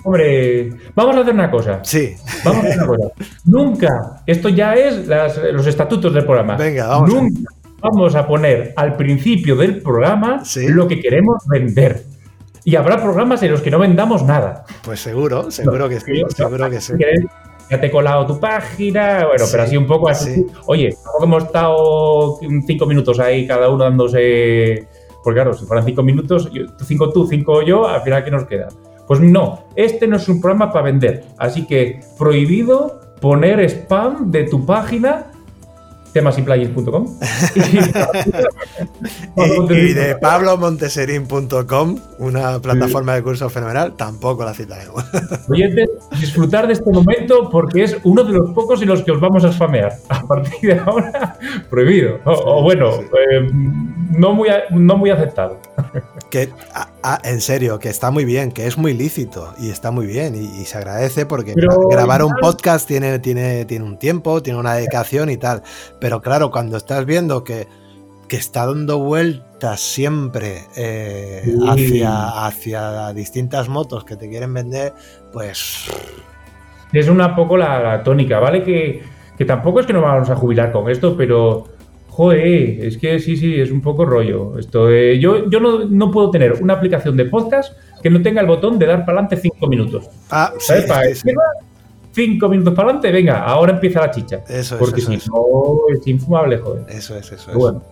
Hombre, 0.03 0.71
vamos 0.95 1.17
a 1.17 1.21
hacer 1.21 1.35
una 1.35 1.51
cosa. 1.51 1.81
Sí. 1.85 2.15
Vamos 2.45 2.65
a 2.65 2.69
hacer 2.69 2.79
una 2.79 2.87
cosa. 2.89 3.09
Nunca, 3.45 4.23
esto 4.27 4.49
ya 4.49 4.75
es 4.75 5.07
los 5.53 5.67
estatutos 5.69 6.13
del 6.13 6.25
programa. 6.25 6.57
Venga, 6.57 6.89
vamos. 6.89 7.15
Nunca 7.15 7.51
vamos 7.85 8.15
a 8.15 8.27
poner 8.27 8.73
al 8.77 8.97
principio 8.97 9.57
del 9.57 9.83
programa 9.83 10.43
lo 10.69 10.89
que 10.89 11.01
queremos 11.01 11.47
vender. 11.47 12.14
Y 12.65 12.77
habrá 12.77 13.03
programas 13.03 13.43
en 13.43 13.53
los 13.53 13.61
que 13.61 13.71
no 13.71 13.79
vendamos 13.79 14.23
nada. 14.23 14.65
Pues 14.83 15.01
seguro, 15.01 15.51
seguro 15.51 15.89
que 15.89 16.01
sí, 16.01 16.23
seguro 16.35 16.71
que 16.71 16.81
sí. 16.81 16.95
Ya 17.71 17.81
te 17.81 17.87
he 17.87 17.91
colado 17.91 18.27
tu 18.27 18.41
página, 18.41 19.27
bueno, 19.27 19.45
pero 19.51 19.63
así 19.63 19.77
un 19.77 19.87
poco 19.87 20.09
así. 20.09 20.47
Oye, 20.67 20.97
tampoco 21.03 21.25
hemos 21.25 21.45
estado 21.45 22.39
cinco 22.67 22.87
minutos 22.87 23.21
ahí 23.21 23.47
cada 23.47 23.69
uno 23.69 23.85
dándose. 23.85 24.87
Porque 25.23 25.39
claro, 25.39 25.55
si 25.55 25.65
fueran 25.65 25.85
cinco 25.85 26.03
minutos, 26.03 26.51
cinco 26.87 27.11
tú, 27.11 27.27
cinco 27.27 27.63
yo, 27.63 27.87
al 27.87 28.03
final, 28.03 28.25
¿qué 28.25 28.31
nos 28.31 28.45
queda? 28.45 28.69
Pues 29.07 29.21
no, 29.21 29.65
este 29.77 30.07
no 30.07 30.17
es 30.17 30.29
un 30.29 30.41
programa 30.41 30.73
para 30.73 30.87
vender. 30.87 31.25
Así 31.39 31.67
que 31.67 32.01
prohibido 32.19 33.01
poner 33.21 33.61
spam 33.61 34.31
de 34.31 34.45
tu 34.45 34.65
página 34.65 35.27
y, 39.37 39.75
y, 39.75 39.93
de 39.93 40.17
pablomonteserín.com, 40.17 41.99
una 42.19 42.61
plataforma 42.61 43.15
de 43.15 43.23
cursos 43.23 43.53
fenomenal, 43.53 43.95
tampoco 43.97 44.45
la 44.45 44.55
citaremos. 44.55 45.05
Oyentes, 45.49 45.91
disfrutar 46.21 46.67
de 46.67 46.75
este 46.75 46.91
momento 46.91 47.51
porque 47.51 47.85
es 47.85 47.97
uno 48.05 48.23
de 48.25 48.33
los 48.33 48.51
pocos 48.53 48.81
en 48.83 48.89
los 48.89 49.03
que 49.03 49.11
os 49.13 49.21
vamos 49.21 49.45
a 49.45 49.53
spamear. 49.53 49.93
A 50.09 50.23
partir 50.23 50.75
de 50.75 50.81
ahora, 50.81 51.37
prohibido. 51.71 52.21
O, 52.25 52.63
bueno, 52.63 53.01
eh, 53.01 53.49
no, 54.11 54.33
muy, 54.33 54.49
no 54.71 54.97
muy 54.97 55.11
aceptado. 55.11 55.59
Que, 56.31 56.51
en 57.23 57.41
serio, 57.41 57.79
que 57.79 57.89
está 57.89 58.11
muy 58.11 58.25
bien, 58.25 58.51
que 58.51 58.67
es 58.67 58.77
muy 58.77 58.93
lícito 58.93 59.55
y 59.57 59.71
está 59.71 59.93
muy 59.93 60.07
bien 60.07 60.35
y, 60.35 60.65
se 60.65 60.79
agradece 60.79 61.27
porque 61.27 61.55
grabar 61.89 62.25
un 62.25 62.33
podcast 62.41 62.89
tiene, 62.89 63.21
tiene, 63.21 63.65
tiene 63.67 63.85
un 63.85 63.99
tiempo, 63.99 64.43
tiene 64.43 64.59
una 64.59 64.75
dedicación 64.75 65.31
y 65.31 65.37
tal. 65.37 65.63
Pero 66.01 66.21
claro, 66.21 66.51
cuando 66.51 66.77
estás 66.77 67.07
viendo 67.07 67.45
que, 67.45 67.69
está 68.31 68.67
dando 68.67 68.99
vueltas 68.99 69.81
siempre 69.81 70.63
eh, 70.77 71.45
hacia, 71.69 72.47
hacia 72.47 73.13
distintas 73.13 73.69
motos 73.69 74.03
que 74.03 74.17
te 74.17 74.29
quieren 74.29 74.53
vender, 74.53 74.93
pues... 75.33 75.89
Es 76.93 77.09
una 77.09 77.37
poco 77.37 77.57
la, 77.57 78.03
tónica, 78.03 78.41
¿vale? 78.41 78.65
Que, 78.65 79.05
tampoco 79.45 79.79
es 79.79 79.87
que 79.87 79.93
nos 79.93 80.03
vamos 80.03 80.31
a 80.31 80.35
jubilar 80.35 80.73
con 80.73 80.91
esto, 80.91 81.17
pero... 81.17 81.74
Joder, 82.15 82.85
es 82.85 82.97
que 82.97 83.19
sí, 83.19 83.37
sí, 83.37 83.61
es 83.61 83.73
un 83.73 83.81
poco 83.81 84.05
rollo. 84.05 84.57
Esto, 84.57 84.89
yo 84.89 85.51
yo 85.51 85.59
no, 85.59 86.11
puedo 86.13 86.31
tener 86.31 86.53
una 86.63 86.75
aplicación 86.75 87.17
de 87.17 87.25
podcast 87.25 87.77
que 88.01 88.09
no 88.09 88.23
tenga 88.23 88.41
el 88.41 88.47
botón 88.47 88.79
de 88.79 88.87
dar 88.87 89.05
para 89.05 89.19
adelante 89.19 89.37
cinco 89.37 89.67
minutos. 89.67 90.09
Ah, 90.31 90.53
sí, 90.61 90.75
sí, 91.15 91.31
cinco 92.13 92.49
minutos 92.49 92.73
para 92.73 92.91
adelante, 92.91 93.11
venga, 93.11 93.43
ahora 93.43 93.73
empieza 93.73 94.01
la 94.01 94.13
chicha. 94.13 94.45
Eso 94.49 94.77
es. 94.77 94.79
Porque 94.79 95.01
si 95.01 95.17
no, 95.29 95.77
es 95.93 96.07
infumable, 96.07 96.59
joder. 96.59 96.85
Eso 96.89 97.17
es, 97.17 97.33
eso 97.33 97.51
es. 97.51 97.57
Bueno. 97.57 97.83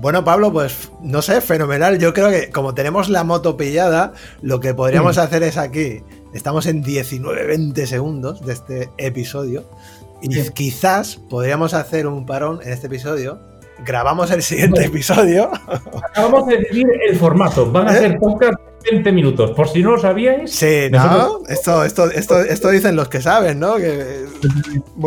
Bueno, 0.00 0.24
Pablo, 0.24 0.52
pues 0.52 0.90
no 1.00 1.22
sé, 1.22 1.40
fenomenal. 1.40 2.00
Yo 2.00 2.12
creo 2.12 2.30
que 2.30 2.50
como 2.50 2.74
tenemos 2.74 3.08
la 3.08 3.22
moto 3.22 3.56
pillada, 3.56 4.14
lo 4.42 4.58
que 4.58 4.74
podríamos 4.74 5.16
mm. 5.16 5.20
hacer 5.20 5.44
es 5.44 5.56
aquí. 5.56 6.02
Estamos 6.34 6.66
en 6.66 6.82
19-20 6.82 7.86
segundos 7.86 8.44
de 8.44 8.52
este 8.52 8.90
episodio. 8.98 9.64
Y 10.20 10.50
quizás 10.50 11.16
podríamos 11.16 11.74
hacer 11.74 12.06
un 12.06 12.26
parón 12.26 12.60
en 12.64 12.72
este 12.72 12.86
episodio. 12.86 13.38
Grabamos 13.84 14.30
el 14.30 14.42
siguiente 14.42 14.84
episodio. 14.84 15.50
Acabamos 16.10 16.46
de 16.48 16.58
decidir 16.58 16.86
el 17.08 17.16
formato. 17.16 17.70
Van 17.70 17.88
a 17.88 17.96
¿Eh? 17.96 18.00
ser 18.00 18.18
podcast 18.18 18.58
20 18.90 19.12
minutos, 19.12 19.50
por 19.52 19.68
si 19.68 19.82
no 19.82 19.92
lo 19.92 19.98
sabíais. 19.98 20.50
Sí, 20.52 20.88
¿no? 20.90 21.40
Esto, 21.48 21.84
esto, 21.84 22.10
esto, 22.10 22.40
esto 22.40 22.70
dicen 22.70 22.96
los 22.96 23.08
que 23.08 23.20
saben, 23.20 23.60
¿no? 23.60 23.74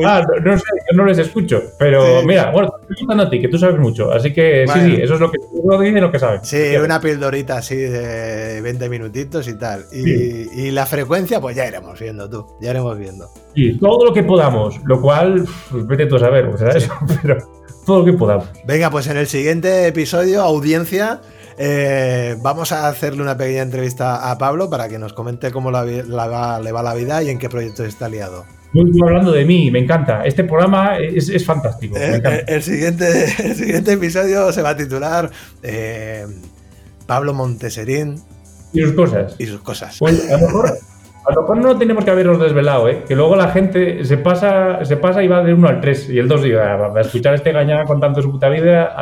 Ah, 0.06 0.24
no, 0.44 0.58
sé, 0.58 0.64
yo 0.92 0.98
no 0.98 1.06
les 1.06 1.18
escucho. 1.18 1.62
Pero 1.78 2.24
mira, 2.24 2.52
bueno, 2.52 2.74
estoy 2.82 2.98
contando 2.98 3.24
a 3.24 3.30
ti, 3.30 3.40
que 3.40 3.48
tú 3.48 3.58
sabes 3.58 3.80
mucho. 3.80 4.12
Así 4.12 4.34
que 4.34 4.66
sí, 4.68 4.80
sí, 4.80 5.02
eso 5.02 5.16
es 5.16 5.20
lo 5.20 5.32
que 5.32 5.40
tú 5.40 5.80
dices 5.80 6.02
lo 6.02 6.12
que 6.12 6.20
sabes. 6.20 6.42
Sí, 6.44 6.76
una 6.84 7.00
pildorita 7.00 7.58
así 7.58 7.76
de 7.76 8.62
20 8.62 8.90
minutitos 8.90 9.48
y 9.48 9.58
tal. 9.58 9.86
Y, 9.92 10.68
y, 10.68 10.72
la 10.72 10.86
frecuencia, 10.86 11.40
pues 11.40 11.56
ya 11.56 11.68
iremos 11.68 12.00
viendo 12.00 12.30
tú. 12.30 12.46
Ya 12.60 12.72
iremos 12.72 12.98
viendo. 12.98 13.30
Sí, 13.56 13.78
todo 13.80 14.06
lo 14.06 14.14
que 14.14 14.24
podamos. 14.24 14.80
Lo 14.86 15.02
cual, 15.02 15.46
pues, 15.70 15.88
vete 15.88 16.06
tú 16.06 16.16
a 16.18 16.20
saber, 16.20 16.46
o 16.46 16.58
sea, 16.58 16.70
eso, 16.70 16.94
pero 17.22 17.38
todo 17.86 18.00
lo 18.00 18.06
que 18.06 18.14
podamos. 18.14 18.48
Venga, 18.66 18.90
pues 18.90 19.08
en 19.08 19.18
el 19.18 19.28
siguiente 19.28 19.88
episodio, 19.88 20.42
audiencia. 20.42 21.22
Eh, 21.58 22.38
vamos 22.42 22.72
a 22.72 22.88
hacerle 22.88 23.22
una 23.22 23.38
pequeña 23.38 23.62
entrevista 23.62 24.32
a 24.32 24.38
Pablo 24.38 24.70
para 24.70 24.90
que 24.90 24.98
nos 24.98 25.14
comente 25.14 25.52
cómo 25.52 25.70
la, 25.70 25.86
le 25.86 26.72
va 26.72 26.84
la 26.84 26.94
vida 26.96 27.22
y 27.22 27.30
en 27.30 27.38
qué 27.38 27.50
proyecto 27.50 27.84
está 27.84 28.10
liado. 28.10 28.46
Muy 28.74 29.02
hablando 29.04 29.32
de 29.32 29.46
mí, 29.46 29.70
me 29.70 29.80
encanta. 29.80 30.26
Este 30.26 30.44
programa 30.44 30.98
es, 30.98 31.46
fantástico. 31.46 31.98
Eh, 31.98 32.44
el, 32.48 32.64
siguiente, 32.64 33.26
el 33.44 33.56
siguiente 33.56 33.94
episodio 33.94 34.52
se 34.52 34.62
va 34.62 34.70
a 34.70 34.78
titular 34.78 35.30
eh, 35.62 36.26
Pablo 37.06 37.34
Monteserín. 37.34 38.22
Y 38.74 38.82
sus 38.82 38.94
cosas. 38.94 39.36
Y 39.38 39.46
sus 39.46 39.62
cosas. 39.62 39.98
Pues 40.00 40.32
a 40.32 40.38
lo 40.38 40.48
mejor 40.48 40.78
a 41.24 41.34
lo 41.34 41.42
mejor 41.42 41.58
no 41.58 41.78
tenemos 41.78 42.04
que 42.04 42.10
habernos 42.10 42.40
desvelado, 42.40 42.90
¿eh? 42.90 43.04
que 43.08 43.16
luego 43.16 43.36
la 43.36 43.50
gente 43.50 44.04
se 44.06 44.18
pasa, 44.18 44.84
se 44.86 44.98
pasa 44.98 45.22
y 45.22 45.28
va 45.28 45.44
de 45.44 45.54
1 45.54 45.68
al 45.68 45.80
3 45.80 46.10
y 46.10 46.18
el 46.18 46.28
2 46.28 46.46
y 46.46 46.52
va 46.52 46.92
a 46.96 47.02
escuchar 47.02 47.36
este 47.36 47.52
gañán 47.52 47.86
contando 47.86 48.22
su 48.24 48.32
puta 48.32 48.50
vida. 48.50 48.96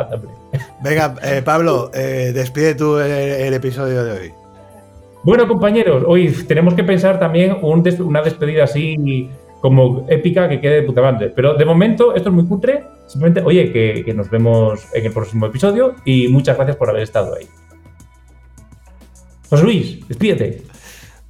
Venga, 0.82 1.14
eh, 1.22 1.40
Pablo, 1.42 1.90
eh, 1.94 2.32
despide 2.34 2.74
tú 2.74 2.98
el, 2.98 3.54
episodio 3.54 4.04
de 4.04 4.12
hoy. 4.12 4.32
Bueno, 5.22 5.48
compañeros, 5.48 6.04
hoy 6.06 6.30
tenemos 6.46 6.74
que 6.74 6.84
pensar 6.84 7.18
también 7.18 7.56
una 7.62 8.22
despedida 8.22 8.64
así 8.64 9.30
como 9.60 10.06
épica 10.08 10.48
que 10.48 10.60
quede 10.60 10.76
de 10.76 10.82
puta 10.82 11.02
madre. 11.02 11.32
Pero 11.34 11.54
de 11.54 11.64
momento, 11.64 12.14
esto 12.14 12.28
es 12.28 12.34
muy 12.34 12.46
cutre. 12.46 12.84
Simplemente, 13.06 13.42
oye, 13.42 13.72
que, 13.72 14.02
que 14.04 14.14
nos 14.14 14.30
vemos 14.30 14.80
en 14.94 15.06
el 15.06 15.12
próximo 15.12 15.46
episodio 15.46 15.94
y 16.04 16.28
muchas 16.28 16.56
gracias 16.56 16.76
por 16.76 16.90
haber 16.90 17.02
estado 17.02 17.34
ahí. 17.34 17.46
José 19.48 19.64
Luis, 19.64 20.08
despídete. 20.08 20.62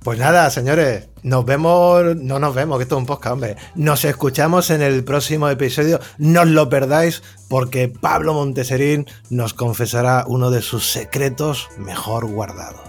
Pues 0.03 0.19
nada, 0.19 0.49
señores, 0.49 1.11
nos 1.23 1.45
vemos, 1.45 2.17
no 2.17 2.39
nos 2.39 2.55
vemos, 2.55 2.79
que 2.79 2.85
esto 2.85 2.97
es 2.97 3.01
un 3.01 3.07
podcast, 3.07 3.35
hombre. 3.35 3.57
Nos 3.75 4.05
escuchamos 4.07 4.71
en 4.71 4.81
el 4.81 5.05
próximo 5.05 5.49
episodio, 5.51 6.01
no 6.17 6.41
os 6.41 6.49
lo 6.49 6.71
perdáis, 6.71 7.23
porque 7.51 7.89
Pablo 7.89 8.33
Monteserín 8.33 9.07
nos 9.29 9.53
confesará 9.53 10.25
uno 10.27 10.51
de 10.51 10.63
sus 10.63 10.91
secretos 10.91 11.69
mejor 11.79 12.27
guardados. 12.27 12.81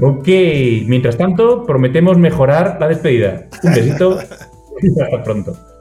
Ok, 0.00 0.26
mientras 0.86 1.16
tanto, 1.16 1.64
prometemos 1.64 2.18
mejorar 2.18 2.78
la 2.80 2.88
despedida. 2.88 3.46
Un 3.62 3.74
besito 3.74 4.18
hasta 5.00 5.22
pronto. 5.22 5.73